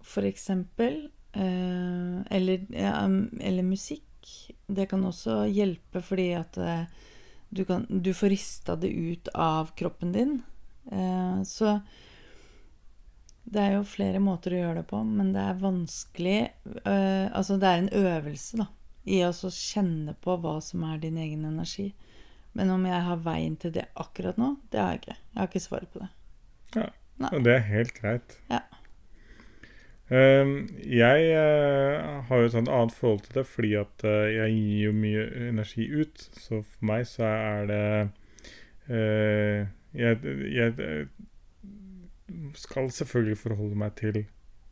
for 0.00 0.26
eksempel. 0.28 1.10
eh, 1.32 2.20
eller, 2.30 2.66
eller 3.40 3.62
musikk. 3.62 4.06
Det 4.66 4.88
kan 4.90 5.04
også 5.06 5.44
hjelpe 5.46 6.02
fordi 6.02 6.32
at 6.34 6.58
eh, 6.58 6.84
du, 7.48 7.64
kan, 7.64 7.86
du 7.88 8.10
får 8.14 8.32
rista 8.32 8.76
det 8.76 8.90
ut 8.90 9.28
av 9.34 9.70
kroppen 9.78 10.12
din. 10.12 10.42
Eh, 10.90 11.42
så 11.46 11.80
det 13.50 13.62
er 13.62 13.72
jo 13.74 13.86
flere 13.88 14.20
måter 14.22 14.54
å 14.54 14.60
gjøre 14.60 14.80
det 14.80 14.88
på, 14.90 15.00
men 15.06 15.32
det 15.34 15.42
er 15.42 15.58
vanskelig 15.58 16.38
eh, 16.84 17.26
Altså, 17.34 17.56
det 17.58 17.70
er 17.70 17.82
en 17.82 17.92
øvelse, 18.00 18.60
da, 18.62 18.68
i 19.10 19.22
å 19.26 19.32
kjenne 19.34 20.14
på 20.22 20.36
hva 20.42 20.58
som 20.64 20.84
er 20.86 21.00
din 21.02 21.18
egen 21.18 21.44
energi. 21.48 21.90
Men 22.54 22.70
om 22.74 22.86
jeg 22.86 23.06
har 23.06 23.22
veien 23.24 23.56
til 23.58 23.74
det 23.74 23.88
akkurat 23.98 24.38
nå, 24.40 24.56
det 24.70 24.82
har 24.82 24.94
jeg 24.94 25.02
ikke. 25.02 25.16
Jeg 25.18 25.40
har 25.40 25.50
ikke 25.50 25.62
svar 25.66 25.86
på 25.92 26.02
det. 26.02 26.10
Nei. 27.20 27.30
Og 27.36 27.42
det 27.44 27.56
er 27.56 27.66
helt 27.68 27.94
greit. 27.98 28.36
Ja. 28.50 28.62
Ehm, 30.10 30.54
jeg 30.82 31.26
uh, 31.38 32.20
har 32.26 32.40
jo 32.40 32.48
et 32.48 32.54
sånt 32.56 32.70
annet 32.72 32.94
forhold 32.96 33.20
til 33.26 33.36
det, 33.38 33.44
fordi 33.46 33.74
at 33.78 34.06
uh, 34.06 34.26
jeg 34.26 34.56
gir 34.56 34.80
jo 34.88 34.94
mye 34.98 35.26
energi 35.50 35.86
ut. 35.90 36.24
Så 36.34 36.62
for 36.62 36.88
meg 36.90 37.06
så 37.06 37.28
er 37.28 37.68
det 37.70 37.84
uh, 38.90 39.68
jeg, 39.94 40.34
jeg 40.54 41.06
skal 42.58 42.90
selvfølgelig 42.94 43.38
forholde 43.38 43.78
meg 43.78 43.96
til 44.00 44.24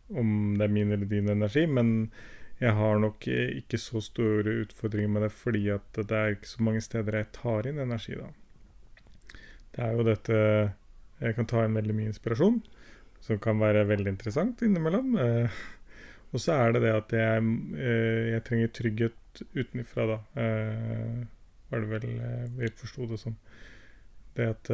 om 0.09 0.57
det 0.57 0.65
er 0.65 0.73
min 0.73 0.93
eller 0.93 1.09
din 1.09 1.29
energi, 1.29 1.67
men 1.67 2.11
jeg 2.59 2.75
har 2.75 2.99
nok 2.99 3.27
eh, 3.31 3.55
ikke 3.61 3.79
så 3.79 4.01
store 4.03 4.57
utfordringer 4.65 5.11
med 5.15 5.27
det, 5.27 5.33
fordi 5.35 5.69
at 5.71 5.99
det 5.99 6.17
er 6.17 6.35
ikke 6.35 6.51
så 6.51 6.65
mange 6.67 6.83
steder 6.83 7.21
jeg 7.21 7.31
tar 7.37 7.69
inn 7.71 7.79
energi, 7.83 8.17
da. 8.19 8.31
Det 9.75 9.85
er 9.85 9.95
jo 9.95 10.07
dette 10.07 10.39
Jeg 11.19 11.35
kan 11.35 11.47
ta 11.51 11.65
inn 11.67 11.75
veldig 11.75 11.95
mye 11.99 12.11
inspirasjon 12.13 12.61
som 13.23 13.41
kan 13.43 13.59
være 13.59 13.89
veldig 13.89 14.13
interessant 14.13 14.61
innimellom. 14.63 15.17
Eh, 15.19 15.57
og 16.31 16.43
så 16.43 16.55
er 16.55 16.77
det 16.77 16.83
det 16.85 16.93
at 16.95 17.15
jeg, 17.19 17.47
eh, 17.75 18.27
jeg 18.35 18.45
trenger 18.47 18.75
trygghet 18.75 19.43
utenfra, 19.59 20.07
da. 20.13 20.19
Var 21.69 21.83
det 21.83 21.91
vel 21.91 22.07
vi 22.59 22.71
forsto 22.79 23.07
det 23.11 23.19
som. 23.21 23.35
Det 24.39 24.47
at 24.47 24.71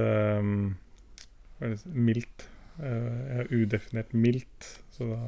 Mildt. 1.88 2.48
Eh, 2.80 3.20
jeg 3.28 3.44
er 3.44 3.52
udefinert 3.54 4.14
mildt, 4.14 4.70
så 4.94 5.08
da 5.12 5.20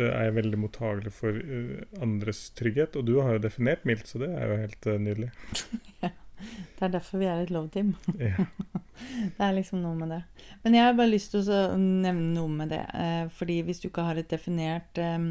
er 0.00 0.24
jeg 0.28 0.34
veldig 0.38 0.58
mottagelig 0.62 1.12
for 1.12 1.36
eh, 1.36 1.82
andres 2.02 2.46
trygghet. 2.56 2.96
Og 2.96 3.04
du 3.08 3.18
har 3.20 3.36
jo 3.36 3.44
definert 3.48 3.84
mildt, 3.88 4.08
så 4.08 4.20
det 4.22 4.30
er 4.34 4.48
jo 4.52 4.60
helt 4.62 4.90
nydelig. 5.02 5.30
nydelig. 5.58 6.12
Det 6.78 6.86
er 6.86 6.92
derfor 6.94 7.18
vi 7.18 7.26
er 7.26 7.40
et 7.42 7.50
love 7.50 7.68
team. 7.74 7.94
Ja. 8.30 8.46
Det 8.98 9.44
er 9.46 9.52
liksom 9.54 9.78
noe 9.78 9.94
med 9.94 10.10
det. 10.10 10.22
Men 10.64 10.74
jeg 10.74 10.82
har 10.82 10.94
bare 10.98 11.10
lyst 11.12 11.30
til 11.30 11.46
å 11.54 11.76
nevne 11.78 12.32
noe 12.34 12.50
med 12.50 12.72
det. 12.72 12.80
Eh, 12.98 13.28
fordi 13.30 13.60
hvis 13.66 13.78
du 13.82 13.88
ikke 13.88 14.02
har 14.08 14.18
et 14.18 14.30
definert 14.30 14.98
eh, 14.98 15.26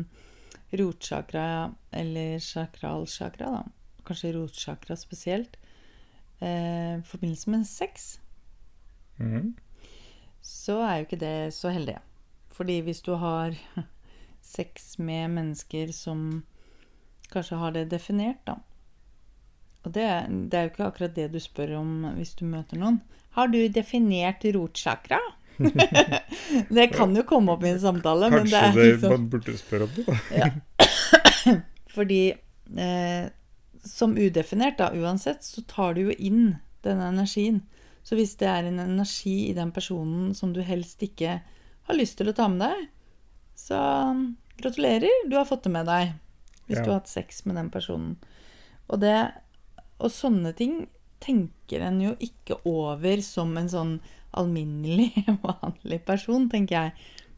rotsjakra 0.79 1.73
eller 1.95 2.37
sakralsjakra, 2.43 3.49
da, 3.57 3.99
kanskje 4.07 4.31
rotsjakra 4.37 4.95
spesielt, 4.99 5.57
eh, 6.39 6.95
i 6.99 7.03
forbindelse 7.07 7.51
med 7.55 7.67
sex, 7.67 8.19
Mhm. 9.17 9.55
Så 10.47 10.79
er 10.85 10.99
jo 10.99 11.07
ikke 11.07 11.19
det 11.19 11.37
så 11.55 11.71
heldig. 11.75 11.97
Fordi 12.55 12.79
hvis 12.85 13.01
du 13.05 13.13
har 13.19 13.55
sex 14.55 14.95
med 14.97 15.35
mennesker 15.35 15.91
som 15.95 16.45
kanskje 17.33 17.59
har 17.59 17.75
det 17.75 17.89
definert, 17.91 18.39
da. 18.47 18.55
Og 19.83 19.93
det, 19.95 20.07
det 20.51 20.57
er 20.57 20.65
jo 20.65 20.71
ikke 20.71 20.87
akkurat 20.87 21.15
det 21.15 21.29
du 21.33 21.39
spør 21.39 21.77
om 21.81 21.91
hvis 22.17 22.33
du 22.39 22.45
møter 22.47 22.79
noen. 22.79 23.01
Har 23.37 23.51
du 23.51 23.59
definert 23.71 24.43
rotsjakra? 24.55 25.19
det 26.77 26.87
kan 26.93 27.15
jo 27.15 27.23
komme 27.27 27.55
opp 27.55 27.63
i 27.65 27.71
en 27.73 27.79
samtale, 27.81 28.29
men 28.33 28.47
det 28.47 28.53
Kanskje 28.55 28.63
er 28.63 28.75
det, 28.75 28.89
Kanskje 28.91 29.13
man 29.13 29.29
burde 29.31 29.57
spørre 29.59 29.87
om 29.87 29.95
det, 29.95 30.05
da. 30.07 31.55
Fordi 31.97 32.21
eh, 32.31 33.29
som 33.87 34.17
udefinert, 34.17 34.77
da, 34.79 34.91
uansett, 34.95 35.43
så 35.43 35.63
tar 35.67 35.95
du 35.97 36.07
jo 36.07 36.17
inn 36.17 36.57
denne 36.85 37.11
energien. 37.13 37.63
Så 38.07 38.15
hvis 38.15 38.37
det 38.39 38.47
er 38.47 38.67
en 38.69 38.79
energi 38.79 39.49
i 39.49 39.55
den 39.57 39.73
personen 39.75 40.29
som 40.37 40.53
du 40.55 40.61
helst 40.63 41.01
ikke 41.03 41.41
har 41.87 41.97
lyst 41.97 42.17
til 42.21 42.29
å 42.31 42.35
ta 42.37 42.45
med 42.51 42.61
deg, 42.63 42.85
så 43.59 43.79
um, 44.13 44.21
gratulerer, 44.61 45.11
du 45.27 45.35
har 45.35 45.47
fått 45.49 45.65
det 45.67 45.73
med 45.75 45.89
deg. 45.89 46.13
Hvis 46.67 46.77
Ja. 46.79 46.83
du 46.85 46.91
har 46.91 46.99
hatt 47.01 47.11
sex 47.11 47.43
med 47.47 47.55
den 47.59 47.69
personen. 47.73 48.15
Og, 48.87 48.99
det, 49.03 49.15
og 49.99 50.11
sånne 50.11 50.53
ting 50.55 50.85
tenker 51.23 51.83
en 51.83 51.99
jo 52.03 52.13
ikke 52.23 52.59
over 52.69 53.19
som 53.25 53.55
en 53.59 53.67
sånn 53.71 53.93
alminnelig, 54.37 55.11
vanlig 55.43 55.99
person, 56.07 56.47
tenker 56.51 56.75
jeg. 56.77 56.93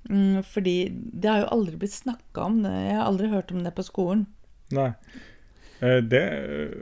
Mm, 0.09 0.41
fordi 0.45 0.77
det 0.93 1.29
har 1.29 1.43
jo 1.43 1.51
aldri 1.57 1.77
blitt 1.81 1.95
snakka 1.97 2.45
om. 2.45 2.61
det. 2.65 2.73
Jeg 2.89 2.97
har 2.99 3.05
aldri 3.09 3.29
hørt 3.33 3.51
om 3.55 3.63
det 3.65 3.73
på 3.77 3.85
skolen. 3.87 4.25
Nei. 4.75 4.91
Eh, 5.81 6.01
Det, 6.03 6.23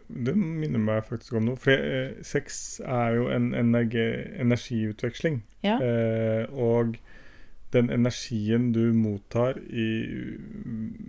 det 0.10 0.34
minner 0.38 0.80
meg 0.82 1.04
faktisk 1.06 1.34
om 1.38 1.46
noe. 1.46 1.58
For 1.62 1.72
eh, 1.72 2.16
sex 2.26 2.80
er 2.86 3.16
jo 3.20 3.28
en 3.30 3.52
energi, 3.54 4.06
energiutveksling. 4.42 5.44
Ja. 5.64 5.78
Eh, 5.82 6.46
og 6.54 6.98
den 7.74 7.90
energien 7.92 8.72
du 8.74 8.94
mottar 8.96 9.58
i, 9.70 10.38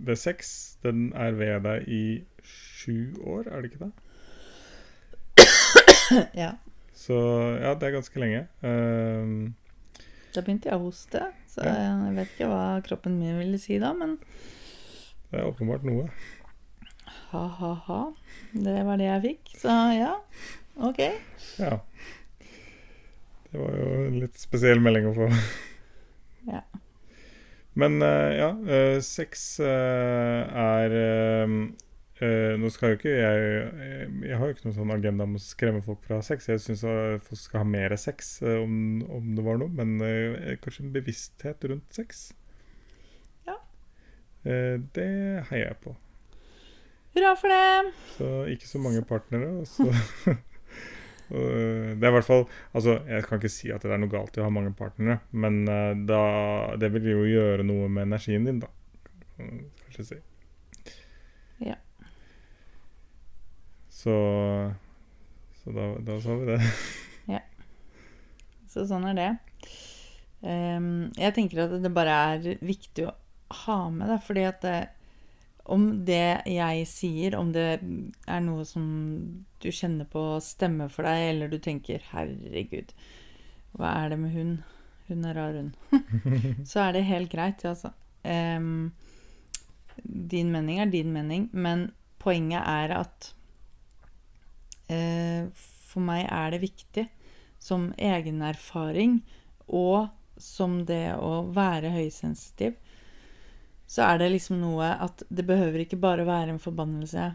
ved 0.05 0.15
sex, 0.19 0.75
den 0.83 1.13
er 1.15 1.31
ved 1.39 1.61
deg 1.63 1.87
i 1.87 2.01
sju 2.43 3.15
år, 3.23 3.47
er 3.49 3.61
det 3.61 3.71
ikke 3.71 3.85
det? 3.85 3.91
ja. 6.35 6.51
Så 6.99 7.15
ja, 7.61 7.73
det 7.79 7.87
er 7.87 7.95
ganske 7.95 8.19
lenge. 8.19 8.41
Eh, 8.61 9.49
Da 10.35 10.41
begynte 10.45 10.69
jeg 10.69 10.77
å 10.77 10.83
hoste. 10.83 11.21
Så 11.49 11.63
Ja. 11.65 11.73
jeg 12.05 12.15
vet 12.15 12.33
ikke 12.35 12.47
hva 12.51 12.81
kroppen 12.85 13.15
min 13.19 13.37
ville 13.39 13.57
si 13.57 13.79
da, 13.81 13.93
men 13.93 14.17
Det 15.31 15.39
er 15.39 15.45
åpenbart 15.49 15.83
noe. 15.85 16.09
Ha-ha-ha. 17.31 17.99
Det 18.53 18.77
var 18.87 18.97
det 19.01 19.07
jeg 19.09 19.21
fikk. 19.27 19.51
Så 19.61 19.75
ja, 19.97 20.13
ok. 20.89 20.99
Ja. 21.59 21.79
Det 23.49 23.57
var 23.57 23.75
jo 23.79 23.85
en 24.07 24.19
litt 24.21 24.37
spesiell 24.37 24.81
melding 24.83 25.07
å 25.09 25.15
få. 25.17 25.27
Ja. 26.49 26.61
Men 27.79 28.01
eh, 28.01 28.31
ja, 28.39 28.49
eh, 28.69 28.97
sex 29.05 29.59
eh, 29.63 30.57
er 30.59 30.97
Nå 32.59 32.67
skal 32.75 32.91
jo 32.91 32.95
ikke 32.97 33.11
jeg 33.13 33.43
jeg- 34.19 34.35
har 34.35 34.49
jo 34.49 34.51
ikke 34.55 34.65
noen 34.65 34.75
sånn 34.75 34.89
agenda 34.91 35.23
om 35.23 35.37
å 35.37 35.39
skremme 35.39 35.79
folk 35.85 36.01
fra 36.03 36.17
sex. 36.25 36.49
Jeg 36.51 36.59
syns 36.59 36.81
folk 37.23 37.39
skal 37.39 37.61
ha 37.61 37.67
mer 37.69 37.95
sex, 37.95 38.41
om, 38.43 38.73
om 39.07 39.29
det 39.37 39.45
var 39.45 39.61
noe. 39.61 39.71
Men 39.71 39.93
kanskje 40.59 40.83
en 40.83 40.91
bevissthet 40.97 41.63
rundt 41.71 41.95
sex. 41.95 42.25
Ja. 43.47 43.55
Det 44.43 45.07
heier 45.47 45.69
jeg 45.69 45.79
på. 45.85 45.95
Hurra 47.19 47.35
for 47.35 47.51
det! 47.51 47.91
Så 48.15 48.27
ikke 48.47 48.67
så 48.67 48.79
mange 48.79 49.01
partnere. 49.03 49.49
Og 49.59 49.67
så, 49.67 49.83
eh, 50.31 51.89
det 51.99 51.99
er 51.99 52.07
i 52.07 52.15
hvert 52.15 52.27
fall 52.27 52.45
Altså, 52.71 52.93
jeg 53.09 53.25
kan 53.25 53.41
ikke 53.41 53.51
si 53.51 53.71
at 53.75 53.83
det 53.83 53.91
er 53.91 53.99
noe 53.99 54.11
galt 54.11 54.37
i 54.37 54.39
å 54.39 54.45
ha 54.45 54.53
mange 54.55 54.71
partnere, 54.77 55.17
men 55.35 55.65
eh, 55.67 55.97
da, 56.07 56.21
det 56.79 56.93
vil 56.95 57.09
jo 57.11 57.25
gjøre 57.27 57.65
noe 57.67 57.89
med 57.91 58.07
energien 58.07 58.47
din, 58.47 58.61
da. 58.63 58.71
Kanskje 59.35 60.05
si. 60.07 60.19
Ja. 61.67 61.75
Så 63.91 64.15
Så 65.59 65.75
da, 65.75 65.89
da 66.07 66.21
sa 66.23 66.37
vi 66.39 66.53
det. 66.53 66.61
ja. 67.35 67.43
Så 68.71 68.87
sånn 68.87 69.09
er 69.11 69.19
det. 69.19 69.29
Um, 70.39 71.09
jeg 71.19 71.35
tenker 71.35 71.65
at 71.65 71.75
det 71.83 71.91
bare 71.91 72.15
er 72.31 72.63
viktig 72.63 73.09
å 73.09 73.15
ha 73.65 73.81
med 73.91 74.07
da, 74.07 74.21
fordi 74.23 74.47
at 74.47 74.63
det, 74.63 74.77
om 75.69 75.85
det 76.05 76.41
jeg 76.49 76.87
sier, 76.89 77.37
om 77.37 77.51
det 77.53 77.67
er 77.77 78.41
noe 78.43 78.65
som 78.67 78.85
du 79.61 79.69
kjenner 79.71 80.07
på 80.09 80.23
stemmer 80.43 80.91
for 80.91 81.07
deg, 81.07 81.29
eller 81.33 81.51
du 81.51 81.59
tenker 81.61 82.03
'herregud, 82.11 82.93
hva 83.77 83.93
er 84.03 84.13
det 84.13 84.19
med 84.19 84.33
hun? 84.33 84.51
Hun 85.09 85.25
er 85.25 85.37
rar, 85.37 85.53
hun', 85.57 85.75
så 86.69 86.87
er 86.87 86.97
det 86.97 87.07
helt 87.09 87.31
greit, 87.31 87.65
altså. 87.65 87.93
Um, 88.23 88.91
din 90.03 90.51
mening 90.51 90.79
er 90.79 90.91
din 90.91 91.13
mening, 91.13 91.49
men 91.53 91.91
poenget 92.19 92.63
er 92.65 92.93
at 92.99 93.33
uh, 94.89 95.49
for 95.89 96.05
meg 96.05 96.25
er 96.27 96.53
det 96.53 96.61
viktig 96.63 97.07
som 97.59 97.91
egenerfaring 97.97 99.19
og 99.67 100.09
som 100.39 100.79
det 100.87 101.15
å 101.19 101.43
være 101.51 101.91
høysensitiv, 101.93 102.77
så 103.89 104.05
er 104.05 104.19
det 104.21 104.29
liksom 104.35 104.59
noe 104.61 104.91
at 105.01 105.23
det 105.33 105.47
behøver 105.49 105.81
ikke 105.83 105.97
bare 106.01 106.27
være 106.27 106.53
en 106.53 106.61
forbannelse 106.61 107.31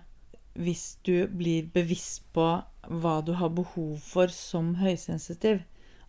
hvis 0.54 0.98
du 1.02 1.26
blir 1.26 1.66
bevisst 1.74 2.28
på 2.34 2.46
hva 2.86 3.14
du 3.26 3.32
har 3.40 3.50
behov 3.56 3.96
for 4.04 4.30
som 4.30 4.76
høysensitiv. 4.78 5.64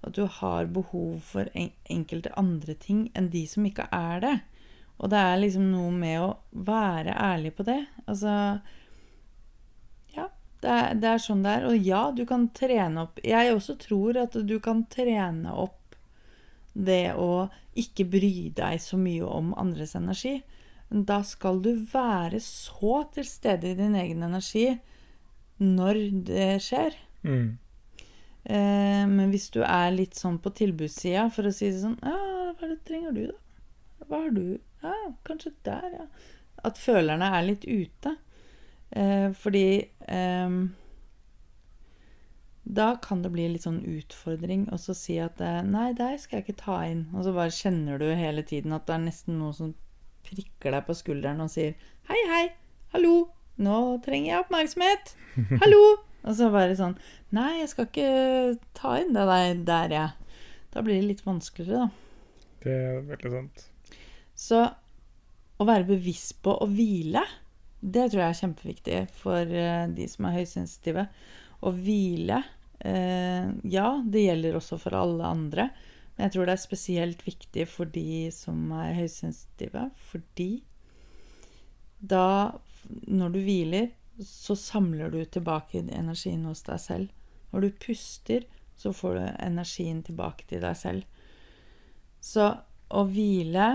At 0.05 0.13
du 0.13 0.27
har 0.29 0.67
behov 0.69 1.17
for 1.25 1.49
en 1.58 1.71
enkelte 1.89 2.34
andre 2.38 2.75
ting 2.77 3.08
enn 3.17 3.31
de 3.34 3.41
som 3.49 3.65
ikke 3.65 3.88
er 3.89 4.21
det. 4.21 4.36
Og 5.01 5.10
det 5.12 5.17
er 5.19 5.39
liksom 5.41 5.71
noe 5.71 5.91
med 5.91 6.19
å 6.21 6.34
være 6.67 7.15
ærlig 7.17 7.55
på 7.58 7.65
det. 7.67 7.81
Altså 8.05 8.36
Ja, 10.13 10.29
det 10.62 10.75
er, 10.75 10.93
det 10.93 11.10
er 11.10 11.23
sånn 11.25 11.41
det 11.41 11.55
er. 11.58 11.65
Og 11.71 11.89
ja, 11.89 12.03
du 12.13 12.21
kan 12.29 12.51
trene 12.53 13.08
opp 13.08 13.19
Jeg 13.25 13.55
også 13.55 13.79
tror 13.81 14.21
at 14.27 14.38
du 14.45 14.60
kan 14.63 14.86
trene 14.93 15.58
opp 15.65 15.81
det 16.75 17.15
å 17.15 17.47
ikke 17.79 18.05
bry 18.11 18.51
deg 18.55 18.81
så 18.83 18.99
mye 18.99 19.23
om 19.25 19.53
andres 19.59 19.95
energi. 19.97 20.38
Da 20.89 21.21
skal 21.25 21.61
du 21.63 21.73
være 21.91 22.39
så 22.43 23.01
til 23.15 23.27
stede 23.27 23.71
i 23.71 23.77
din 23.79 23.95
egen 23.97 24.23
energi 24.27 24.67
når 25.63 26.01
det 26.27 26.49
skjer. 26.63 26.97
Mm. 27.23 27.55
Eh, 28.45 29.03
men 29.09 29.31
hvis 29.33 29.49
du 29.55 29.63
er 29.65 29.95
litt 29.95 30.19
sånn 30.19 30.38
på 30.43 30.51
tilbudssida, 30.53 31.29
for 31.33 31.49
å 31.49 31.55
si 31.55 31.71
det 31.71 31.81
sånn 31.81 31.97
Ja, 32.03 32.51
hva 32.53 32.69
det 32.69 32.83
trenger 32.85 33.15
du, 33.15 33.23
da? 33.31 34.05
Hva 34.05 34.21
har 34.27 34.35
du? 34.35 34.59
Ja, 34.83 34.93
kanskje 35.25 35.55
der, 35.65 35.88
ja. 35.95 36.05
At 36.65 36.77
følerne 36.81 37.31
er 37.38 37.47
litt 37.47 37.65
ute. 37.65 38.15
Eh, 38.91 39.31
fordi 39.33 39.67
eh, 39.81 40.59
da 42.65 42.95
kan 43.01 43.21
det 43.21 43.30
bli 43.30 43.45
litt 43.54 43.65
sånn 43.67 43.84
utfordring 43.86 44.65
å 44.73 44.78
så 44.82 44.95
si 44.97 45.19
at 45.21 45.41
eh, 45.43 45.62
Nei, 45.62 45.91
deg 45.97 46.17
skal 46.21 46.39
jeg 46.39 46.47
ikke 46.47 46.63
ta 46.63 46.80
inn. 46.89 47.06
Og 47.13 47.28
så 47.28 47.34
bare 47.36 47.54
kjenner 47.54 48.01
du 48.01 48.08
hele 48.10 48.41
tiden 48.41 48.73
at 48.73 48.88
det 48.89 48.95
er 48.95 49.04
nesten 49.04 49.38
noen 49.38 49.54
som 49.54 49.73
prikker 50.25 50.73
deg 50.73 50.88
på 50.88 50.95
skulderen 50.97 51.43
og 51.45 51.51
sier 51.54 51.75
Hei, 52.10 52.17
hei, 52.32 52.45
hallo, 52.95 53.28
nå 53.62 53.78
trenger 54.06 54.32
jeg 54.32 54.45
oppmerksomhet. 54.45 55.13
Hallo. 55.62 55.84
Og 56.25 56.34
så 56.34 56.49
bare 56.49 56.73
sånn 56.78 56.95
Nei, 57.38 57.62
jeg 57.62 57.69
skal 57.69 57.89
ikke 57.89 58.10
ta 58.78 58.95
inn 59.01 59.13
det 59.13 59.28
der, 59.30 59.62
der 59.67 59.95
jeg. 59.99 60.41
Da 60.73 60.82
blir 60.84 60.97
det 60.97 61.12
litt 61.12 61.23
vanskeligere, 61.25 61.86
da. 61.86 62.41
Det 62.65 62.73
er 62.73 63.06
veldig 63.06 63.32
sant. 63.36 63.65
Så 64.36 64.65
å 65.56 65.67
være 65.69 65.88
bevisst 65.88 66.39
på 66.43 66.58
å 66.58 66.67
hvile, 66.67 67.21
det 67.80 68.10
tror 68.10 68.23
jeg 68.23 68.34
er 68.34 68.39
kjempeviktig 68.41 68.99
for 69.21 69.54
eh, 69.54 69.86
de 69.93 70.08
som 70.10 70.25
er 70.28 70.39
høysensitive. 70.39 71.06
Å 71.62 71.71
hvile 71.71 72.41
Ja, 72.85 73.87
det 74.05 74.21
gjelder 74.27 74.57
også 74.59 74.77
for 74.81 74.95
alle 74.97 75.25
andre. 75.25 75.69
Men 76.15 76.27
jeg 76.27 76.35
tror 76.35 76.47
det 76.47 76.53
er 76.55 76.61
spesielt 76.63 77.23
viktig 77.25 77.65
for 77.67 77.89
de 77.91 78.29
som 78.31 78.69
er 78.77 78.95
høysensitive. 78.99 79.89
Fordi 80.11 80.49
da, 81.99 82.51
når 83.07 83.33
du 83.33 83.39
hviler, 83.43 83.89
så 84.23 84.55
samler 84.55 85.11
du 85.11 85.19
tilbake 85.25 85.81
energien 85.83 86.45
hos 86.47 86.63
deg 86.67 86.79
selv. 86.79 87.09
Når 87.51 87.65
du 87.65 87.81
puster, 87.87 88.45
så 88.75 88.93
får 88.95 89.17
du 89.17 89.25
energien 89.43 90.01
tilbake 90.03 90.47
til 90.47 90.63
deg 90.63 90.77
selv. 90.79 91.03
Så 92.23 92.47
å 92.95 93.03
hvile 93.09 93.67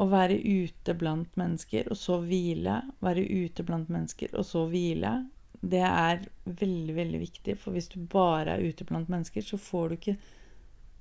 å 0.00 0.06
være 0.08 0.38
ute 0.40 0.94
blant 0.96 1.36
mennesker, 1.36 1.88
og 1.92 1.98
så 2.00 2.18
hvile. 2.24 2.80
Være 3.04 3.24
ute 3.24 3.64
blant 3.64 3.88
mennesker, 3.92 4.32
og 4.36 4.46
så 4.48 4.66
hvile. 4.68 5.12
Det 5.62 5.82
er 5.86 6.24
veldig, 6.44 6.94
veldig 6.96 7.20
viktig. 7.22 7.56
For 7.62 7.74
hvis 7.74 7.90
du 7.92 8.00
bare 8.10 8.56
er 8.56 8.64
ute 8.66 8.86
blant 8.88 9.10
mennesker, 9.12 9.44
så 9.46 9.58
får 9.60 9.88
du 9.88 9.98
ikke, 9.98 10.16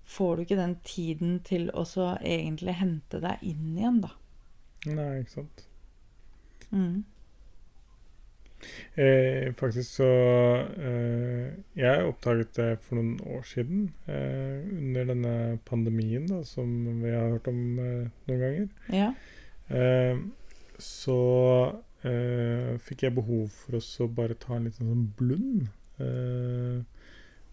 får 0.05 0.35
du 0.35 0.43
ikke 0.45 0.59
den 0.59 0.75
tiden 0.85 1.39
til 1.47 1.71
å 1.73 1.85
så 1.87 2.13
egentlig 2.19 2.77
hente 2.77 3.21
deg 3.23 3.41
inn 3.41 3.73
igjen, 3.77 4.03
da. 4.05 4.13
Nei, 4.91 5.09
ikke 5.21 5.37
sant. 5.39 5.65
Mm. 6.71 7.01
Eh, 8.93 9.53
faktisk 9.57 9.95
så 9.95 10.07
eh, 10.77 11.47
Jeg 11.75 12.05
oppdaget 12.05 12.51
det 12.57 12.67
for 12.85 12.99
noen 12.99 13.15
år 13.33 13.45
siden, 13.47 13.87
eh, 14.05 14.61
under 14.77 15.07
denne 15.09 15.35
pandemien 15.65 16.27
da, 16.29 16.43
som 16.45 16.69
vi 17.01 17.09
har 17.09 17.31
hørt 17.33 17.49
om 17.49 17.79
eh, 17.81 18.11
noen 18.29 18.43
ganger. 18.45 18.67
Ja. 18.93 19.09
Eh, 19.73 20.21
så 20.81 21.17
eh, 22.07 22.77
fikk 22.81 23.05
jeg 23.07 23.15
behov 23.17 23.51
for 23.53 23.77
å 23.79 24.09
bare 24.15 24.37
ta 24.39 24.57
en 24.57 24.67
liten 24.69 24.89
sånn 24.89 25.05
blund. 25.19 25.69
Eh, 26.01 26.81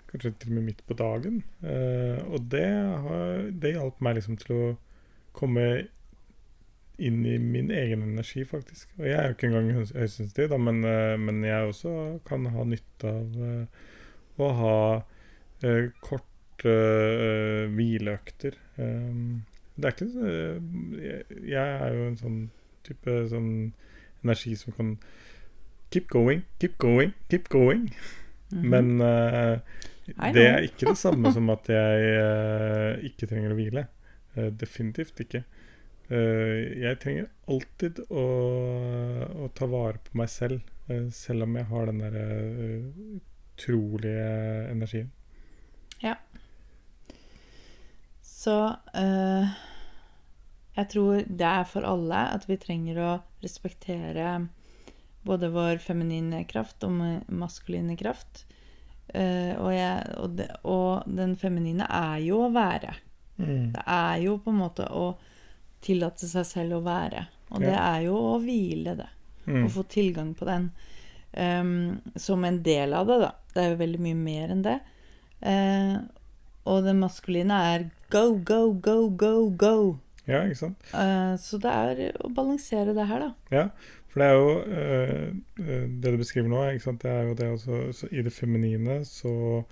kanskje 0.09 0.33
til 0.41 0.53
og 0.53 0.57
med 0.59 0.69
midt 0.71 0.83
på 0.89 0.97
dagen. 0.97 1.43
Eh, 1.63 2.21
og 2.29 2.49
det, 2.53 2.67
har, 3.05 3.49
det 3.53 3.75
hjalp 3.77 4.01
meg 4.05 4.19
liksom 4.19 4.39
til 4.41 4.55
å 4.57 4.69
komme 5.37 5.67
inn 6.99 7.21
i 7.29 7.37
min 7.39 7.69
egen 7.71 8.03
energi, 8.03 8.43
faktisk. 8.49 8.89
Og 8.99 9.07
jeg 9.07 9.19
er 9.19 9.29
jo 9.29 9.37
ikke 9.37 9.51
engang 9.51 9.69
høys- 9.77 9.95
høysensitiv, 9.95 10.49
da, 10.51 10.59
men, 10.59 10.81
eh, 10.85 11.15
men 11.21 11.45
jeg 11.47 11.69
også 11.69 11.93
kan 12.27 12.49
ha 12.55 12.65
nytte 12.67 13.13
av 13.13 13.37
eh, 13.51 13.85
å 14.43 14.49
ha 14.63 14.79
eh, 15.63 15.93
korte 16.03 16.75
eh, 16.75 17.69
hvileøkter. 17.71 18.59
Eh, 18.83 19.21
det 19.79 19.87
er 19.87 19.95
ikke 19.95 20.09
jeg, 20.99 21.21
jeg 21.53 21.77
er 21.85 21.93
jo 21.95 22.07
en 22.09 22.19
sånn 22.19 22.39
type 22.89 23.15
sånn 23.31 23.53
energi 24.25 24.57
som 24.57 24.75
kan 24.77 24.97
Keep 25.89 26.09
going, 26.13 26.43
keep 26.61 26.77
going, 26.79 27.15
keep 27.31 27.49
going. 27.49 27.87
Mhm. 28.53 28.69
Men 28.69 29.01
uh, 29.01 29.59
det 30.35 30.45
er 30.47 30.59
ikke 30.67 30.91
det 30.91 30.99
samme 31.01 31.33
som 31.33 31.49
at 31.53 31.69
jeg 31.69 32.11
uh, 32.21 33.05
ikke 33.09 33.29
trenger 33.29 33.55
å 33.55 33.57
hvile. 33.57 33.87
Uh, 34.37 34.51
definitivt 34.53 35.21
ikke. 35.25 35.45
Jeg 36.09 36.97
trenger 37.03 37.27
alltid 37.53 37.99
å, 38.09 38.23
å 39.45 39.49
ta 39.53 39.67
vare 39.69 40.01
på 40.01 40.17
meg 40.17 40.31
selv, 40.33 40.63
selv 41.13 41.45
om 41.45 41.59
jeg 41.59 41.69
har 41.69 41.91
den 41.91 41.99
der 42.01 42.15
utrolige 43.19 44.31
energien. 44.71 45.11
Ja. 46.01 46.15
Så 48.25 48.57
jeg 50.79 50.91
tror 50.93 51.25
det 51.27 51.49
er 51.49 51.67
for 51.67 51.87
alle 51.87 52.21
at 52.37 52.47
vi 52.47 52.59
trenger 52.61 53.01
å 53.03 53.11
respektere 53.43 54.37
både 55.27 55.51
vår 55.51 55.81
feminine 55.83 56.45
kraft 56.49 56.85
og 56.87 56.95
maskuline 57.27 57.97
kraft. 57.99 58.45
Uh, 59.09 59.57
og, 59.57 59.71
jeg, 59.73 60.05
og, 60.21 60.37
de, 60.38 60.47
og 60.69 61.09
den 61.19 61.35
feminine 61.41 61.88
er 61.88 62.21
jo 62.23 62.45
å 62.45 62.53
være. 62.55 62.95
Mm. 63.38 63.73
Det 63.75 63.83
er 63.83 64.23
jo 64.23 64.37
på 64.45 64.53
en 64.53 64.61
måte 64.61 64.87
å 64.87 65.11
tillate 65.85 66.29
seg 66.29 66.47
selv 66.47 66.79
å 66.79 66.85
være. 66.87 67.27
Og 67.55 67.64
det 67.64 67.75
er 67.75 68.03
jo 68.05 68.19
å 68.35 68.37
hvile, 68.43 68.95
det. 68.99 69.09
Mm. 69.49 69.62
Å 69.64 69.73
få 69.73 69.85
tilgang 69.88 70.35
på 70.37 70.49
den. 70.49 70.69
Um, 71.33 71.99
som 72.17 72.45
en 72.45 72.61
del 72.64 72.95
av 72.97 73.09
det, 73.09 73.19
da. 73.25 73.33
Det 73.55 73.62
er 73.62 73.73
jo 73.73 73.81
veldig 73.83 74.03
mye 74.05 74.19
mer 74.19 74.53
enn 74.55 74.64
det. 74.67 74.79
Uh, 75.41 75.97
og 76.69 76.85
det 76.85 76.95
maskuline 76.99 77.62
er 77.73 77.88
go, 78.12 78.37
go, 78.37 78.75
go, 78.75 79.09
go, 79.09 79.33
go. 79.49 79.79
Ja, 80.29 80.43
ikke 80.45 80.61
sant? 80.61 80.91
Eh, 80.93 81.35
så 81.41 81.59
det 81.62 81.73
er 81.73 82.03
å 82.21 82.29
balansere 82.37 82.93
det 82.97 83.07
her, 83.09 83.25
da. 83.25 83.31
Ja, 83.55 83.64
for 84.12 84.21
det 84.21 84.29
er 84.29 84.37
jo 84.37 84.53
eh, 84.81 85.25
eh, 85.64 85.87
Det 85.88 86.12
du 86.12 86.19
beskriver 86.21 86.51
nå, 86.53 86.61
ikke 86.75 86.85
sant? 86.85 87.03
det 87.05 87.12
er 87.12 87.29
jo 87.31 87.37
det 87.38 87.49
også 87.55 87.81
så 87.97 88.11
I 88.12 88.25
det 88.27 88.35
feminine 88.37 89.01
så 89.09 89.64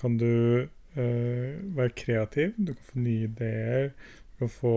kan 0.00 0.16
du 0.20 0.68
være 0.92 1.94
kreativ. 1.96 2.50
Du 2.60 2.74
kan 2.74 2.84
få 2.84 2.98
nye 3.00 3.24
ideer. 3.24 3.86
Du 4.34 4.42
kan 4.42 4.50
få 4.52 4.72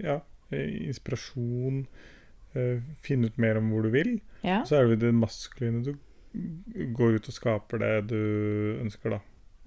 ja, 0.00 0.14
inspirasjon. 0.56 1.82
finne 3.04 3.28
ut 3.28 3.36
mer 3.36 3.60
om 3.60 3.68
hvor 3.68 3.84
du 3.84 3.90
vil. 3.92 4.14
Ja. 4.40 4.62
Så 4.64 4.78
er 4.78 4.86
det 4.86 4.96
jo 4.96 5.02
det 5.02 5.12
maskuline. 5.18 5.82
Du 5.84 5.92
går 6.96 7.18
ut 7.18 7.28
og 7.28 7.36
skaper 7.36 7.84
det 7.84 7.92
du 8.14 8.80
ønsker, 8.80 9.18
da. 9.18 9.20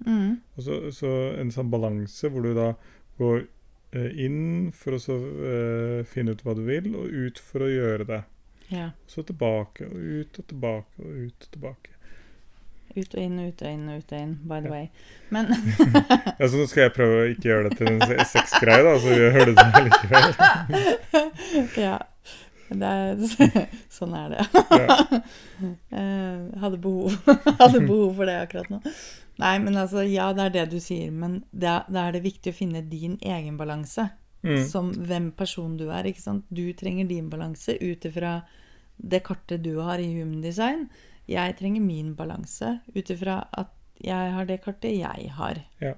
Mm. 0.06 0.40
Og 0.56 0.66
så, 0.66 0.80
så 0.90 1.14
en 1.38 1.54
sånn 1.54 1.70
balanse 1.70 2.26
hvor 2.32 2.42
du 2.42 2.50
da 2.56 2.72
går 3.20 3.44
inn 3.92 4.70
for 4.76 4.94
å 4.94 5.00
så, 5.02 5.16
uh, 5.18 6.04
finne 6.06 6.30
ut 6.36 6.42
hva 6.46 6.54
du 6.54 6.62
vil, 6.66 6.92
og 6.94 7.08
ut 7.10 7.38
for 7.42 7.66
å 7.66 7.70
gjøre 7.72 8.06
det. 8.06 8.20
ja. 8.70 8.90
Så 9.10 9.22
tilbake 9.26 9.86
og 9.88 9.96
ut 9.98 10.38
og 10.38 10.46
tilbake 10.46 11.00
og 11.02 11.24
ut 11.26 11.46
og 11.48 11.50
tilbake. 11.56 11.90
Ut 12.96 13.14
og 13.14 13.20
inn, 13.22 13.36
ut 13.38 13.60
og 13.62 13.68
inn, 13.70 13.88
ut 13.88 14.12
og 14.12 14.18
inn, 14.18 14.32
by 14.50 14.60
the 14.60 14.66
Ja. 14.66 14.72
way. 14.72 14.88
Men 15.30 15.46
Ja, 16.40 16.48
så 16.48 16.56
nå 16.58 16.66
skal 16.66 16.82
jeg 16.88 16.94
prøve 16.96 17.20
å 17.20 17.28
ikke 17.30 17.48
gjøre 17.50 17.68
det 17.70 17.78
til 17.78 17.86
en 17.92 18.00
se- 18.02 18.24
sexgreie, 18.32 18.82
da, 18.82 18.94
så 18.98 19.14
gjør 19.14 19.50
det 19.50 19.54
det 19.58 19.82
likevel. 19.88 20.30
Ja. 21.86 21.98
Det 22.70 22.86
er, 22.86 23.16
sånn 23.90 24.12
er 24.14 24.28
det. 24.30 24.44
Ja. 24.78 24.96
Eh, 25.90 26.60
hadde, 26.62 26.78
behov, 26.78 27.16
hadde 27.58 27.80
behov 27.82 28.12
for 28.20 28.30
det 28.30 28.36
akkurat 28.44 28.68
nå. 28.70 28.78
Nei, 29.40 29.56
men 29.64 29.76
altså, 29.80 30.04
ja, 30.06 30.30
det 30.36 30.46
er 30.46 30.56
det 30.58 30.66
du 30.74 30.80
sier. 30.82 31.10
Men 31.10 31.40
da 31.50 31.82
er 31.88 32.16
det 32.16 32.24
viktig 32.26 32.52
å 32.52 32.56
finne 32.56 32.84
din 32.86 33.18
egen 33.20 33.56
balanse. 33.60 34.10
Mm. 34.42 34.62
Som 34.68 34.92
hvem 34.96 35.30
person 35.36 35.76
du 35.76 35.90
er. 35.92 36.08
ikke 36.08 36.22
sant? 36.22 36.46
Du 36.48 36.64
trenger 36.76 37.08
din 37.08 37.28
balanse 37.32 37.76
ut 37.80 38.04
ifra 38.08 38.40
det 38.96 39.22
kartet 39.24 39.64
du 39.64 39.78
har 39.80 40.00
i 40.00 40.08
Human 40.14 40.40
Design. 40.44 40.88
Jeg 41.30 41.56
trenger 41.58 41.84
min 41.84 42.14
balanse 42.16 42.78
ut 42.94 43.10
ifra 43.12 43.42
at 43.52 43.74
jeg 44.00 44.32
har 44.34 44.48
det 44.48 44.62
kartet 44.64 44.96
jeg 44.96 45.32
har. 45.36 45.60
Ja. 45.80 45.94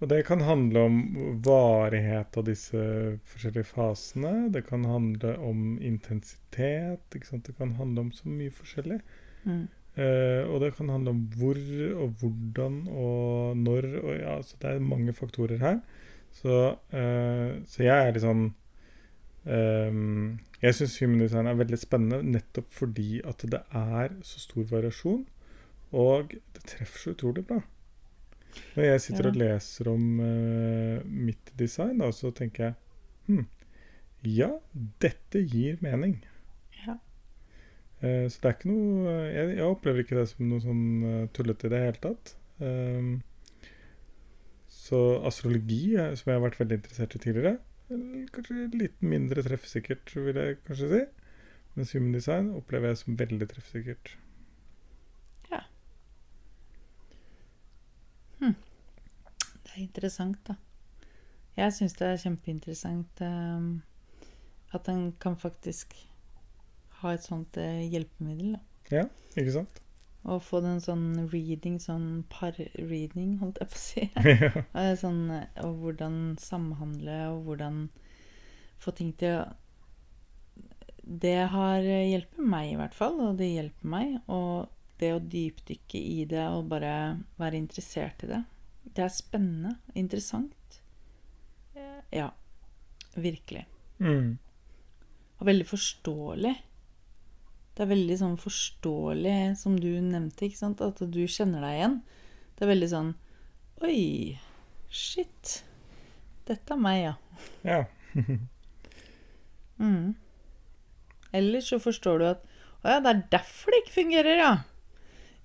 Og 0.00 0.08
det 0.08 0.22
kan 0.26 0.40
handle 0.40 0.80
om 0.88 1.00
varighet 1.44 2.36
av 2.40 2.46
disse 2.48 2.84
forskjellige 3.28 3.68
fasene. 3.68 4.48
Det 4.52 4.64
kan 4.66 4.86
handle 4.88 5.34
om 5.44 5.74
intensitet. 5.84 7.04
Ikke 7.14 7.28
sant? 7.28 7.44
Det 7.46 7.58
kan 7.58 7.76
handle 7.76 8.06
om 8.06 8.14
så 8.16 8.28
mye 8.28 8.54
forskjellig. 8.54 9.00
Mm. 9.44 9.66
Eh, 10.00 10.46
og 10.48 10.62
det 10.62 10.72
kan 10.76 10.88
handle 10.88 11.12
om 11.12 11.24
hvor 11.36 11.58
og 12.00 12.14
hvordan 12.20 12.86
og 12.88 13.56
når. 13.56 13.88
Og 14.00 14.14
ja, 14.16 14.38
så 14.42 14.56
det 14.62 14.70
er 14.70 14.86
mange 14.92 15.12
faktorer 15.12 15.60
her. 15.60 15.80
Så, 16.32 16.76
uh, 16.94 17.50
så 17.66 17.82
jeg 17.82 17.90
er 17.90 18.12
litt 18.14 18.22
sånn 18.22 18.44
um, 19.42 20.36
Jeg 20.62 20.76
syns 20.76 20.92
human 21.02 21.24
design 21.24 21.48
er 21.50 21.56
veldig 21.58 21.78
spennende 21.80 22.20
nettopp 22.22 22.68
fordi 22.70 23.18
at 23.26 23.42
det 23.50 23.58
er 23.74 24.14
så 24.22 24.38
stor 24.44 24.68
variasjon. 24.70 25.24
Og 25.90 26.36
det 26.54 26.62
treffer 26.70 27.02
så 27.02 27.16
utrolig 27.16 27.42
bra. 27.48 27.58
Når 28.76 28.86
jeg 28.86 29.02
sitter 29.08 29.26
Ja. 29.26 29.32
og 29.32 29.40
leser 29.42 29.90
om 29.90 30.06
uh, 30.22 31.02
mitt 31.04 31.50
design, 31.58 31.98
da, 31.98 32.12
så 32.14 32.30
tenker 32.30 32.64
jeg 32.64 32.74
hm, 33.26 33.46
Ja, 34.26 34.52
dette 35.02 35.42
gir 35.42 35.82
mening. 35.82 36.20
Eh, 38.00 38.26
Så 38.32 38.40
det 38.40 38.48
er 38.48 38.54
ikke 38.56 38.70
noe 38.70 39.14
Jeg, 39.28 39.56
jeg 39.58 39.66
opplever 39.66 40.04
ikke 40.04 40.16
det 40.16 40.28
som 40.30 40.46
noe 40.48 40.62
sånn 40.64 40.84
eh, 41.04 41.26
tullete 41.36 41.68
i 41.68 41.72
det 41.72 41.82
hele 41.84 42.00
tatt. 42.06 42.34
Um, 42.60 43.10
så 44.70 45.20
astrologi, 45.28 45.94
eh, 45.96 46.14
som 46.18 46.30
jeg 46.30 46.38
har 46.38 46.44
vært 46.46 46.58
veldig 46.60 46.80
interessert 46.80 47.14
i 47.14 47.20
tidligere, 47.22 47.58
eh, 47.92 48.24
kanskje 48.32 48.66
litt 48.74 49.02
mindre 49.04 49.44
treffsikkert, 49.46 50.14
vil 50.16 50.40
jeg 50.40 50.58
kanskje 50.66 50.88
si. 50.94 51.02
Mens 51.76 51.92
human 51.94 52.16
design 52.16 52.50
opplever 52.58 52.90
jeg 52.90 52.98
som 52.98 53.18
veldig 53.20 53.46
treffsikkert. 53.52 54.16
Ja. 55.52 55.60
Det 58.40 59.76
er 59.76 59.84
interessant, 59.84 60.40
da. 60.48 60.56
Jeg 61.56 61.72
syns 61.76 61.94
det 61.98 62.06
er 62.08 62.22
kjempeinteressant 62.24 63.22
um, 63.22 63.82
at 64.74 64.88
en 64.88 65.12
kan 65.20 65.36
faktisk 65.38 65.94
ha 67.02 67.12
et 67.16 67.24
sånt 67.26 67.56
eh, 67.60 67.84
hjelpemiddel. 67.90 68.56
Da. 68.90 69.06
Ikke 69.38 69.54
sant? 69.54 69.80
Og 70.28 70.42
få 70.44 70.60
den 70.60 70.82
sånn 70.84 71.28
reading, 71.32 71.78
sånn 71.80 72.24
par-reading, 72.28 73.38
holdt 73.40 73.60
jeg 73.62 73.70
på 73.72 73.78
å 73.78 73.84
si. 73.84 74.04
ja. 74.44 74.64
Eh, 74.82 74.92
sånn, 75.00 75.22
eh, 75.32 75.46
og 75.64 75.78
hvordan 75.80 76.18
samhandle, 76.40 77.16
og 77.32 77.46
hvordan 77.48 77.86
få 78.80 78.92
ting 78.96 79.14
til 79.20 79.40
å 79.40 79.48
Det 81.10 81.48
har 81.50 81.80
hjulpet 81.82 82.44
meg, 82.44 82.72
i 82.72 82.76
hvert 82.78 82.94
fall, 82.94 83.16
og 83.24 83.38
det 83.40 83.48
hjelper 83.50 83.88
meg. 83.90 84.12
Og 84.30 84.68
det 85.00 85.14
å 85.16 85.22
dypdykke 85.32 85.98
i 85.98 86.24
det 86.28 86.44
og 86.52 86.68
bare 86.70 86.92
være 87.40 87.58
interessert 87.58 88.22
i 88.22 88.28
det. 88.30 88.42
Det 88.84 89.02
er 89.06 89.12
spennende. 89.14 89.76
Interessant. 89.98 90.80
Eh, 91.74 92.02
Ja. 92.12 92.28
Virkelig. 93.16 93.64
Mm. 93.98 94.36
Og 95.40 95.46
veldig 95.48 95.66
forståelig. 95.66 96.52
Det 97.80 97.86
er 97.86 97.94
veldig 97.94 98.16
sånn 98.20 98.34
forståelig, 98.36 99.54
som 99.56 99.78
du 99.80 99.88
nevnte, 100.04 100.50
ikke 100.50 100.58
sant? 100.58 100.82
at 100.84 100.98
du 101.00 101.22
kjenner 101.24 101.62
deg 101.64 101.78
igjen. 101.78 101.94
Det 102.58 102.66
er 102.66 102.70
veldig 102.74 102.88
sånn 102.90 103.06
Oi, 103.88 104.36
shit. 104.92 105.54
Dette 106.44 106.76
er 106.76 106.82
meg, 106.84 106.98
ja. 107.06 107.14
ja. 107.64 107.80
Mm. 109.80 110.12
Eller 111.32 111.64
så 111.64 111.78
forstår 111.80 112.20
du 112.20 112.26
at 112.28 112.42
Å 112.84 112.90
ja, 112.90 112.98
det 113.00 113.14
er 113.14 113.22
derfor 113.32 113.72
det 113.72 113.78
ikke 113.80 113.94
fungerer, 113.94 114.42
ja. 114.42 114.52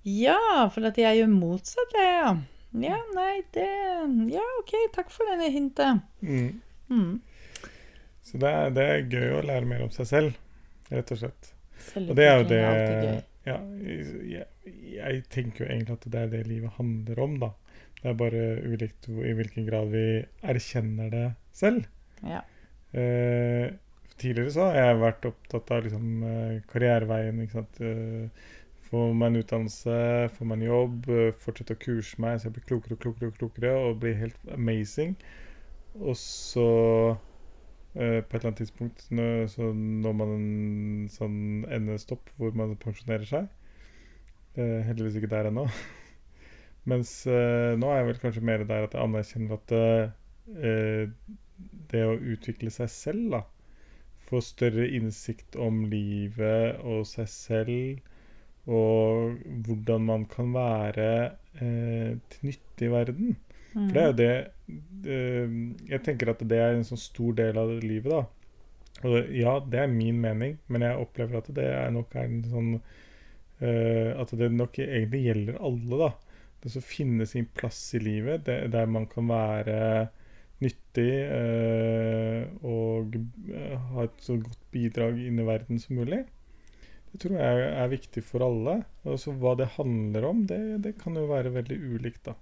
Ja, 0.04 0.68
for 0.74 0.90
at 0.90 1.00
jeg 1.00 1.22
gjør 1.22 1.32
motsatt, 1.32 1.96
det, 1.96 2.04
ja. 2.18 2.36
Ja, 2.84 3.00
nei, 3.16 3.40
det 3.56 3.70
Ja, 4.36 4.44
OK, 4.60 4.76
takk 4.92 5.08
for 5.14 5.32
denne 5.32 5.48
hintet. 5.56 6.04
Mm. 6.20 6.60
Mm. 6.92 7.16
Så 8.28 8.44
det 8.44 8.52
er, 8.60 8.76
det 8.76 8.88
er 8.92 9.04
gøy 9.08 9.38
å 9.40 9.44
lære 9.54 9.72
mer 9.72 9.88
om 9.88 9.96
seg 9.96 10.12
selv, 10.12 10.40
rett 10.92 11.16
og 11.16 11.24
slett. 11.24 11.55
Og 12.02 12.12
det 12.16 12.26
er 12.26 12.36
jo 12.40 12.46
det 12.50 12.60
ja, 13.46 13.60
jeg, 14.26 14.46
jeg 14.96 15.22
tenker 15.30 15.64
jo 15.64 15.70
egentlig 15.70 15.94
at 15.94 16.06
det 16.10 16.20
er 16.20 16.30
det 16.32 16.42
livet 16.48 16.74
handler 16.80 17.20
om, 17.22 17.36
da. 17.44 17.52
Det 18.00 18.10
er 18.10 18.18
bare 18.18 18.44
ulikt 18.66 19.06
i 19.08 19.34
hvilken 19.38 19.68
grad 19.68 19.92
vi 19.92 20.04
erkjenner 20.42 21.12
det 21.12 21.26
selv. 21.54 21.86
Ja. 22.26 22.42
Eh, 22.96 23.70
tidligere 24.18 24.52
så 24.54 24.66
har 24.66 24.78
jeg 24.80 25.00
vært 25.04 25.28
opptatt 25.30 25.72
av 25.76 25.86
liksom, 25.86 26.10
eh, 26.26 26.58
karriereveien. 26.72 27.40
Ikke 27.44 27.60
sant? 27.60 27.80
Eh, 27.80 28.44
få 28.86 29.06
meg 29.14 29.30
en 29.30 29.40
utdannelse, 29.42 29.96
få 30.36 30.46
meg 30.46 30.60
en 30.60 30.66
jobb, 30.66 31.08
eh, 31.10 31.32
fortsette 31.42 31.74
å 31.74 31.82
kurse 31.86 32.20
meg 32.22 32.38
så 32.38 32.48
jeg 32.48 32.58
blir 32.58 32.68
klokere 32.70 32.98
og 32.98 33.02
klokere 33.02 33.30
og 33.30 33.38
klokere 33.40 33.72
og 33.78 34.00
blir 34.02 34.18
helt 34.20 34.52
amazing. 34.54 35.16
Og 35.98 36.14
så 36.20 36.68
eh, 37.96 38.20
på 38.22 38.36
et 38.36 38.40
eller 38.40 38.50
annet 38.50 38.60
tidspunkt 38.62 39.06
når, 39.14 39.46
så 39.52 39.70
når 39.74 40.16
man 40.20 40.34
en 40.34 41.08
sånn 41.12 41.38
endestopp 41.72 42.30
hvor 42.36 42.54
man 42.58 42.76
pensjonerer 42.82 43.26
seg. 43.28 43.48
Eh, 44.56 44.84
heldigvis 44.88 45.18
ikke 45.20 45.32
der 45.32 45.50
ennå. 45.50 45.66
Mens 46.90 47.18
eh, 47.26 47.74
nå 47.78 47.90
er 47.90 48.00
jeg 48.00 48.08
vel 48.12 48.22
kanskje 48.22 48.46
mer 48.46 48.64
der 48.68 48.86
at 48.86 48.94
jeg 48.96 49.02
anerkjenner 49.02 49.58
at 49.58 49.76
det 51.90 52.02
å 52.06 52.14
utvikle 52.14 52.70
seg 52.70 52.90
selv, 52.92 53.30
da 53.34 53.44
Få 54.26 54.40
større 54.42 54.88
innsikt 54.90 55.54
om 55.62 55.84
livet 55.86 56.80
og 56.82 57.04
seg 57.06 57.28
selv, 57.30 58.00
og 58.66 59.36
hvordan 59.66 60.02
man 60.02 60.24
kan 60.26 60.50
være 60.54 61.10
til 61.60 62.48
nytte 62.48 62.88
i 62.88 62.90
verden. 62.90 63.36
For 63.76 63.92
det 63.92 64.02
er 64.02 64.06
jo 64.08 64.16
det, 64.20 64.32
Jeg 65.92 66.02
tenker 66.06 66.32
at 66.32 66.42
det 66.48 66.58
er 66.62 66.74
en 66.74 66.86
sånn 66.88 67.00
stor 67.00 67.36
del 67.36 67.58
av 67.60 67.72
livet, 67.82 68.08
da. 68.12 68.24
Og 69.04 69.32
ja, 69.36 69.58
det 69.60 69.82
er 69.82 69.92
min 69.92 70.20
mening, 70.22 70.56
men 70.72 70.84
jeg 70.86 71.00
opplever 71.00 71.42
at 71.42 71.50
det 71.56 71.66
er 71.68 71.90
nok 71.92 72.14
er 72.16 72.30
en 72.30 72.38
sånn 72.48 72.70
eh, 73.60 74.14
At 74.16 74.32
det 74.40 74.48
nok 74.54 74.78
egentlig 74.80 75.26
gjelder 75.26 75.58
alle, 75.60 75.98
da. 76.06 76.12
Det 76.64 76.72
å 76.80 76.84
finne 76.84 77.26
sin 77.28 77.48
plass 77.54 77.80
i 77.94 78.00
livet, 78.00 78.46
det, 78.48 78.56
der 78.72 78.88
man 78.90 79.04
kan 79.10 79.28
være 79.28 79.76
nyttig 80.64 81.10
eh, 81.28 82.46
og 82.64 83.18
eh, 83.52 83.76
ha 83.92 84.06
et 84.06 84.24
så 84.24 84.38
godt 84.40 84.62
bidrag 84.72 85.20
inn 85.20 85.42
i 85.42 85.46
verden 85.46 85.80
som 85.82 86.00
mulig. 86.00 86.22
Det 87.12 87.20
tror 87.22 87.36
jeg 87.38 87.68
er 87.68 87.92
viktig 87.92 88.24
for 88.24 88.44
alle. 88.44 88.78
Og 89.04 89.20
så 89.20 89.36
hva 89.36 89.52
det 89.60 89.74
handler 89.76 90.26
om, 90.30 90.42
det, 90.48 90.60
det 90.88 90.96
kan 91.02 91.16
jo 91.20 91.28
være 91.28 91.52
veldig 91.54 91.78
ulikt, 91.92 92.24
da. 92.30 92.36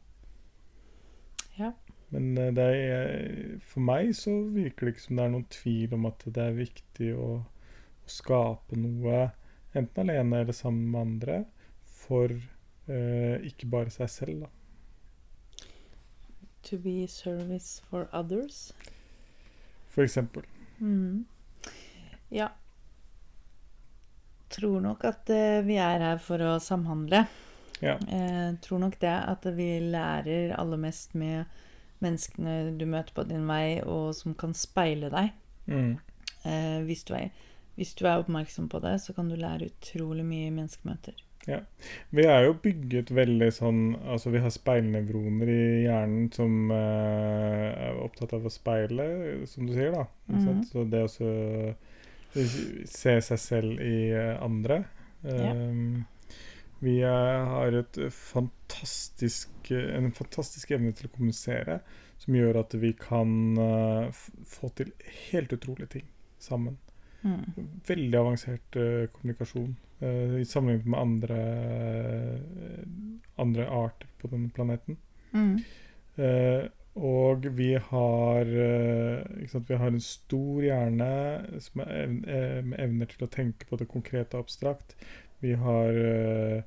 Ja. 1.59 1.73
Men 2.14 2.38
eh, 2.38 2.53
det 2.55 2.64
er, 2.64 3.59
for 3.64 3.85
meg 3.87 4.12
så 4.19 4.35
virker 4.55 4.87
det 4.87 4.95
ikke 4.95 5.07
som 5.07 5.19
det 5.19 5.27
er 5.27 5.35
noen 5.35 5.49
tvil 5.53 5.97
om 5.97 6.09
at 6.11 6.27
det 6.27 6.45
er 6.45 6.59
viktig 6.59 7.12
å, 7.19 7.31
å 7.43 8.11
skape 8.11 8.79
noe, 8.79 9.29
enten 9.75 10.11
alene 10.11 10.43
eller 10.45 10.57
sammen 10.57 10.90
med 10.93 11.01
andre, 11.09 11.38
for 12.05 12.31
eh, 12.31 13.47
ikke 13.49 13.71
bare 13.73 13.95
seg 13.95 14.12
selv, 14.12 14.45
da. 14.45 14.53
To 16.64 16.79
be 16.81 17.07
service 17.11 17.83
for 17.90 18.09
others. 18.12 18.71
For 19.93 20.07
eksempel. 20.07 20.47
Mm. 20.79 21.27
Ja. 22.33 22.49
Tror 24.55 24.81
nok 24.81 25.05
at 25.05 25.29
eh, 25.35 25.61
vi 25.67 25.77
er 25.83 26.01
her 26.01 26.23
for 26.23 26.40
å 26.40 26.57
samhandle. 26.62 27.25
Ja. 27.85 27.99
Eh, 28.09 28.55
tror 28.64 28.79
nok 28.83 28.99
det 29.03 29.14
at 29.14 29.47
vi 29.57 29.68
lærer 29.85 30.55
aller 30.59 30.81
mest 30.81 31.14
med 31.18 31.44
menneskene 32.05 32.75
du 32.79 32.87
møter 32.88 33.12
på 33.16 33.23
din 33.29 33.47
vei, 33.49 33.81
og 33.85 34.14
som 34.16 34.35
kan 34.38 34.55
speile 34.57 35.11
deg. 35.12 35.27
Mm. 35.70 35.92
Eh, 36.44 36.81
hvis, 36.88 37.05
du 37.09 37.14
er, 37.16 37.29
hvis 37.79 37.94
du 37.99 38.07
er 38.07 38.23
oppmerksom 38.23 38.68
på 38.73 38.79
det, 38.85 38.97
så 39.05 39.11
kan 39.16 39.31
du 39.31 39.37
lære 39.40 39.70
utrolig 39.70 40.25
mye 40.27 40.47
i 40.51 40.55
menneskemøter. 40.55 41.16
Vi 42.16 42.25
er 42.25 42.47
jo 42.47 42.55
bygget 42.57 43.11
veldig 43.12 43.51
sånn 43.53 43.81
Altså, 44.01 44.31
vi 44.33 44.40
har 44.40 44.49
speilnevroner 44.49 45.51
i 45.53 45.85
hjernen 45.85 46.33
som 46.33 46.70
eh, 46.73 47.66
er 47.88 47.99
opptatt 48.01 48.33
av 48.37 48.47
å 48.49 48.53
speile, 48.53 49.05
som 49.51 49.66
du 49.68 49.75
sier, 49.77 49.92
da. 49.92 50.07
Mm. 50.33 50.62
Så 50.70 50.79
det 50.88 51.03
å 51.05 51.12
se 51.12 51.29
seg 53.29 53.40
selv 53.40 53.81
i 53.85 54.11
eh, 54.11 54.42
andre 54.42 54.85
Ja. 55.25 55.55
Vi 56.85 56.99
er, 57.01 57.44
har 57.49 57.77
fantastisk, 58.12 59.70
en 59.73 60.11
fantastisk 60.12 60.75
evne 60.77 60.92
til 60.97 61.09
å 61.09 61.14
kommunisere 61.14 61.79
som 62.20 62.37
gjør 62.37 62.61
at 62.62 62.75
vi 62.81 62.92
kan 62.99 63.31
eh, 63.61 64.25
få 64.49 64.70
til 64.79 64.92
helt 65.31 65.53
utrolige 65.57 65.99
ting 65.99 66.07
sammen. 66.42 66.79
Mm. 67.25 67.81
Veldig 67.88 68.20
avansert 68.20 68.79
eh, 68.81 69.09
kommunikasjon 69.14 69.73
eh, 70.05 70.38
i 70.42 70.47
sammenlignet 70.49 70.90
med 70.92 71.01
andre, 71.01 71.40
eh, 72.68 72.87
andre 73.40 73.68
arter 73.68 74.09
på 74.20 74.31
denne 74.33 74.53
planeten. 74.55 74.99
Mm. 75.33 75.59
Eh, 76.16 76.64
og 76.94 77.47
vi 77.59 77.73
har 77.75 78.47
eh, 78.47 79.25
ikke 79.42 79.51
sant? 79.51 79.70
Vi 79.70 79.79
har 79.81 79.90
en 79.90 80.05
stor 80.05 80.62
hjerne 80.62 81.09
som 81.64 81.83
er 81.83 81.94
ev 82.05 82.12
eh, 82.31 82.61
med 82.62 82.79
evner 82.85 83.11
til 83.11 83.25
å 83.27 83.31
tenke 83.35 83.66
på 83.66 83.81
det 83.81 83.88
konkrete 83.90 84.38
og 84.38 84.47
abstrakt. 84.47 84.94
Vi 85.42 85.55
har 85.59 85.99
uh, 85.99 86.62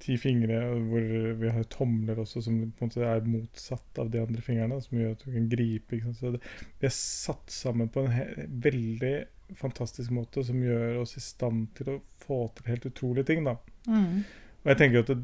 ti 0.00 0.16
fingre 0.20 0.60
hvor 0.90 1.06
vi 1.40 1.52
har 1.54 1.66
tomler 1.72 2.20
også, 2.20 2.42
som 2.44 2.60
på 2.60 2.84
en 2.84 2.90
måte 2.90 3.06
er 3.06 3.28
motsatt 3.28 4.00
av 4.02 4.12
de 4.12 4.22
andre 4.22 4.44
fingrene. 4.44 4.80
Som 4.84 5.00
gjør 5.00 5.16
at 5.16 5.24
du 5.24 5.32
kan 5.34 5.50
gripe. 5.52 6.00
Så 6.18 6.34
det, 6.36 6.42
vi 6.80 6.88
er 6.90 6.96
satt 6.96 7.52
sammen 7.54 7.92
på 7.92 8.04
en 8.04 8.48
veldig 8.68 9.14
fantastisk 9.58 10.12
måte 10.14 10.44
som 10.46 10.60
gjør 10.62 11.00
oss 11.00 11.16
i 11.18 11.24
stand 11.24 11.70
til 11.78 11.96
å 11.96 12.00
få 12.22 12.44
til 12.54 12.70
helt 12.70 12.86
utrolige 12.90 13.32
ting. 13.32 13.44
da. 13.48 13.56
Mm. 13.88 14.22
Og 14.62 14.72
jeg 14.72 14.82
tenker 14.82 15.04
at 15.04 15.14
det, 15.14 15.20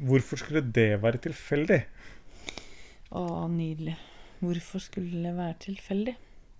Hvorfor 0.00 0.38
skulle 0.38 0.62
det 0.62 1.02
være 1.02 1.18
tilfeldig? 1.24 1.80
Å, 3.10 3.22
nydelig. 3.50 3.96
Hvorfor 4.38 4.82
skulle 4.84 5.18
det 5.24 5.32
være 5.36 5.56
tilfeldig? 5.64 6.14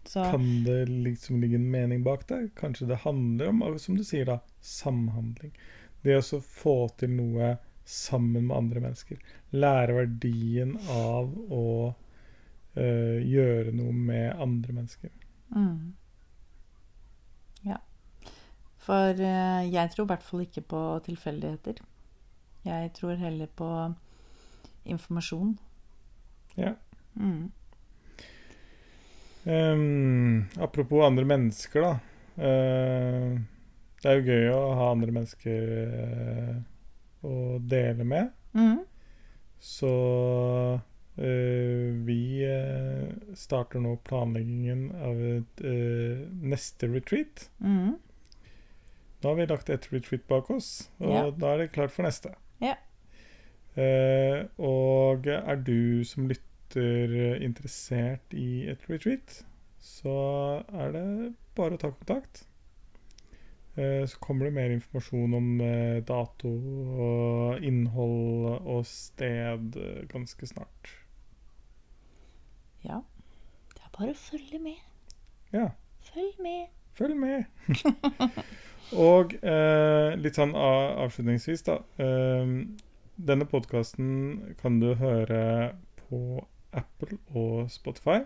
Så 0.04 0.24
Kan 0.30 0.64
det 0.64 0.86
liksom 0.88 1.40
ligge 1.40 1.54
en 1.54 1.70
mening 1.70 2.02
bak 2.02 2.28
det? 2.28 2.50
Kanskje 2.56 2.86
det 2.86 3.02
handler 3.04 3.48
om, 3.48 3.78
som 3.78 3.96
du 3.96 4.04
sier, 4.04 4.24
da, 4.26 4.38
samhandling. 4.60 5.52
Det 6.02 6.16
å 6.16 6.40
få 6.40 6.88
til 6.98 7.12
noe 7.18 7.56
sammen 7.84 8.46
med 8.46 8.56
andre 8.56 8.80
mennesker. 8.80 9.18
Lære 9.50 9.96
verdien 9.98 10.76
av 10.94 11.34
å 11.52 11.64
eh, 12.74 13.20
gjøre 13.26 13.74
noe 13.76 13.92
med 13.92 14.40
andre 14.40 14.72
mennesker. 14.80 15.10
mm. 15.56 15.92
Ja. 17.66 17.76
For 18.80 19.20
eh, 19.20 19.66
jeg 19.68 19.90
tror 19.92 20.06
i 20.06 20.12
hvert 20.14 20.24
fall 20.24 20.44
ikke 20.46 20.64
på 20.64 20.82
tilfeldigheter. 21.04 21.82
Jeg 22.64 22.92
tror 22.96 23.20
heller 23.20 23.46
på 23.46 23.70
informasjon. 24.84 25.58
Ja. 26.56 26.72
Mm. 27.14 27.50
Ehm, 29.44 30.44
apropos 30.56 31.04
andre 31.06 31.24
mennesker, 31.24 31.80
da. 31.80 31.98
Uh, 32.40 33.40
det 34.00 34.08
er 34.08 34.18
jo 34.18 34.28
gøy 34.32 34.46
å 34.54 34.60
ha 34.78 34.90
andre 34.94 35.12
mennesker 35.12 35.72
uh, 35.92 36.60
å 37.26 37.34
dele 37.68 38.06
med. 38.08 38.30
Mm. 38.56 38.78
Så 39.60 39.90
uh, 41.20 41.88
vi 42.06 42.20
eh, 42.46 43.10
starter 43.36 43.82
nå 43.84 43.98
planleggingen 44.08 44.86
av 45.04 45.18
et 45.34 45.64
neste 46.40 46.88
retreat. 46.88 47.50
Mm. 47.60 47.98
Nå 49.20 49.28
har 49.28 49.36
vi 49.36 49.48
lagt 49.50 49.68
ett 49.68 49.90
retreat 49.92 50.24
bak 50.32 50.48
oss, 50.54 50.88
og 50.96 51.12
Ja. 51.12 51.26
da 51.30 51.52
er 51.52 51.58
det 51.66 51.72
klart 51.74 51.92
for 51.92 52.08
neste. 52.08 52.32
Ja. 52.64 52.78
Og 54.56 55.28
er 55.28 55.60
du 55.60 56.00
som 56.08 56.24
lytter 56.28 56.49
interessert 56.76 58.34
i 58.36 58.66
et 58.70 58.84
retreat, 58.90 59.40
så 59.80 60.14
er 60.76 60.92
det 60.94 61.06
bare 61.56 61.76
å 61.76 61.80
ta 61.80 61.90
kontakt. 61.90 62.44
Eh, 63.80 64.06
så 64.06 64.18
kommer 64.18 64.44
det 64.48 64.54
mer 64.54 64.70
informasjon 64.74 65.34
om 65.34 65.60
eh, 65.62 66.00
dato 66.02 66.50
og 66.50 67.62
innhold 67.64 68.48
og 68.58 68.82
sted 68.86 69.76
eh, 69.78 70.02
ganske 70.10 70.46
snart. 70.46 70.96
ja. 72.84 73.00
Det 73.70 73.84
er 73.86 73.92
bare 73.96 74.12
å 74.12 74.18
følge 74.18 74.58
med. 74.58 74.80
Ja. 75.54 75.70
Følg 76.10 76.40
med. 76.42 76.66
Følg 76.98 77.16
med! 77.16 77.44
og 79.08 79.34
eh, 79.40 80.16
litt 80.18 80.38
sånn 80.40 80.56
avslutningsvis, 80.58 81.62
da. 81.68 81.78
Eh, 82.02 82.54
denne 83.20 83.46
podkasten 83.46 84.56
kan 84.60 84.80
du 84.82 84.94
høre 84.98 85.76
på 86.02 86.42
Apple 86.76 87.18
og 87.36 87.70
Spotify. 87.72 88.20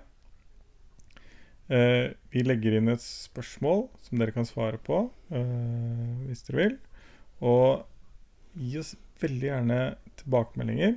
Eh, 1.72 2.12
vi 2.28 2.42
legger 2.44 2.76
inn 2.76 2.92
et 2.92 3.00
spørsmål 3.00 3.86
som 4.04 4.20
dere 4.20 4.34
kan 4.36 4.44
svare 4.44 4.76
på 4.84 5.06
eh, 5.32 6.28
hvis 6.28 6.44
dere 6.48 6.60
vil. 6.60 6.76
Og 7.40 7.84
gi 8.60 8.78
oss 8.80 8.94
veldig 9.22 9.48
gjerne 9.48 9.80
tilbakemeldinger. 10.20 10.96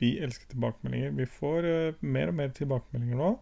Vi 0.00 0.16
elsker 0.24 0.50
tilbakemeldinger. 0.50 1.14
Vi 1.20 1.28
får 1.30 1.70
eh, 1.70 2.02
mer 2.02 2.32
og 2.32 2.38
mer 2.42 2.54
tilbakemeldinger 2.56 3.20
nå. 3.22 3.32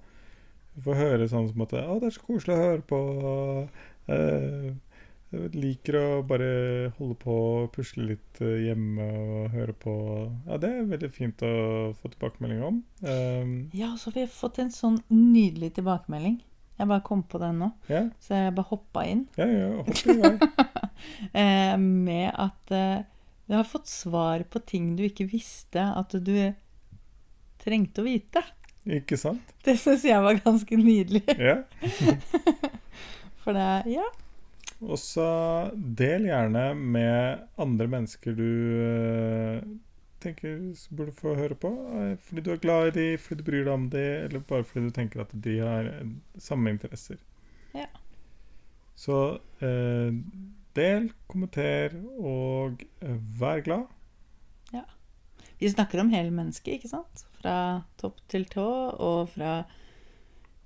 Vi 0.76 0.84
får 0.86 1.00
høre 1.00 1.28
sånn 1.28 1.48
som 1.48 1.64
at 1.64 1.76
Å, 1.80 1.98
det 2.00 2.10
er 2.10 2.16
så 2.16 2.24
koselig 2.24 2.56
å 2.56 2.62
høre 2.66 2.84
på. 2.88 3.00
Jeg 5.32 5.54
liker 5.56 5.96
å 5.96 6.06
bare 6.28 6.48
holde 6.98 7.16
på 7.22 7.34
og 7.34 7.70
pusle 7.72 8.04
litt 8.10 8.40
eh, 8.44 8.66
hjemme 8.66 9.06
og 9.16 9.54
høre 9.54 9.72
på. 9.80 9.92
Ja, 10.44 10.58
det 10.60 10.68
er 10.76 10.90
veldig 10.90 11.08
fint 11.14 11.44
å 11.46 11.52
få 11.96 12.10
tilbakemelding 12.12 12.60
om. 12.66 12.80
Um, 13.00 13.54
Ja, 13.76 13.94
så 13.96 14.12
vi 14.12 14.26
har 14.26 14.32
fått 14.32 14.60
en 14.60 14.72
sånn 14.74 14.98
nydelig 15.08 15.72
tilbakemelding. 15.78 16.36
Jeg 16.76 16.90
bare 16.90 17.04
kom 17.06 17.22
på 17.28 17.38
den 17.40 17.60
nå, 17.62 17.70
ja, 17.88 18.06
så 18.20 18.34
jeg 18.42 18.54
bare 18.56 18.68
hoppa 18.72 19.04
inn. 19.08 19.26
ja, 19.38 19.46
ja, 19.46 19.70
hopp 19.80 20.04
i 20.08 20.18
vei. 20.20 20.36
Eh, 21.34 21.74
med 21.82 22.28
at 22.38 22.70
uh, 22.70 23.00
du 23.50 23.56
har 23.56 23.66
fått 23.66 23.88
svar 23.90 24.44
på 24.46 24.60
ting 24.62 24.92
du 24.94 25.00
ikke 25.02 25.26
visste 25.26 25.82
at 25.82 26.14
du 26.14 26.36
trengte 27.58 28.04
å 28.04 28.06
vite. 28.06 28.42
Ikke 28.86 29.18
sant? 29.18 29.50
Det 29.66 29.74
syns 29.82 30.04
jeg 30.06 30.22
var 30.22 30.38
ganske 30.44 30.78
nydelig. 30.78 31.24
Ja. 31.38 31.56
For 33.42 33.56
det 33.58 33.66
Ja. 33.90 34.06
Og 34.82 34.98
så 34.98 35.24
del 35.98 36.26
gjerne 36.26 36.72
med 36.74 37.42
andre 37.62 37.86
mennesker 37.90 38.34
du 38.34 38.48
eh, 38.82 39.64
tenker 40.22 40.56
burde 40.90 41.14
få 41.14 41.36
høre 41.38 41.54
på. 41.58 41.70
eh, 41.98 42.14
Fordi 42.26 42.42
du 42.42 42.50
er 42.54 42.62
glad 42.62 42.88
i 42.90 42.94
de, 42.96 43.04
fordi 43.18 43.42
du 43.42 43.46
bryr 43.46 43.66
deg 43.66 43.74
om 43.74 43.88
de, 43.92 44.02
eller 44.26 44.42
bare 44.48 44.66
fordi 44.66 44.88
du 44.90 44.96
tenker 44.96 45.22
at 45.22 45.34
de 45.44 45.58
har 45.60 45.90
eh, 45.90 46.08
samme 46.42 46.72
interesser. 46.74 47.20
Ja. 47.76 47.86
Så 48.98 49.18
eh, 49.62 50.10
del, 50.74 51.10
kommenter 51.30 51.94
og 52.18 52.82
vær 53.38 53.62
glad. 53.62 53.86
Ja. 54.74 54.82
Vi 55.60 55.70
snakker 55.70 56.02
om 56.02 56.10
hele 56.10 56.34
mennesket, 56.34 56.80
ikke 56.80 56.90
sant? 56.90 57.22
Fra 57.38 57.54
topp 58.02 58.18
til 58.32 58.48
tå, 58.50 58.66
og 58.98 59.30
fra 59.36 59.60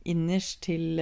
innerst 0.07 0.62
til 0.62 1.01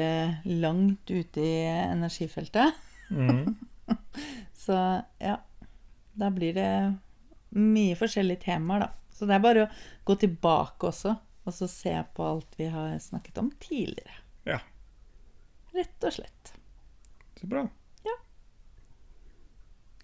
langt 0.49 1.11
ute 1.12 1.45
i 1.45 1.59
energifeltet. 1.69 2.73
Så 4.65 4.77
ja, 5.19 5.39
da 6.12 6.31
blir 6.31 6.55
det 6.57 6.71
mye 7.55 7.97
forskjellige 7.99 8.47
temaer, 8.47 8.87
da. 8.87 8.91
Så 9.15 9.29
det 9.29 9.37
er 9.37 9.43
bare 9.45 9.65
å 9.67 9.73
gå 10.09 10.17
tilbake 10.19 10.89
også, 10.91 11.15
og 11.45 11.55
så 11.55 11.69
se 11.71 11.95
på 12.17 12.27
alt 12.27 12.57
vi 12.59 12.67
har 12.73 12.97
snakket 13.03 13.39
om 13.43 13.51
tidligere. 13.62 14.17
Ja. 14.49 14.59
Rett 15.75 16.07
og 16.07 16.17
slett. 16.17 16.55
Så 17.41 17.47
bra. 17.51 17.67
Ja. 18.07 18.17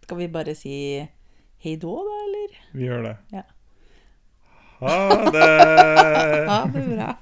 Skal 0.03 0.21
vi 0.21 0.29
bare 0.29 0.55
si 0.59 0.75
hei 1.61 1.77
då, 1.81 1.95
da, 2.07 2.19
eller? 2.27 2.61
Vi 2.77 2.87
gjør 2.87 3.03
det. 3.09 3.17
Ja. 3.35 3.47
Ha 4.81 4.95
det! 5.31 5.49
Ha 6.51 6.61
det 6.73 6.87
bra. 6.89 7.15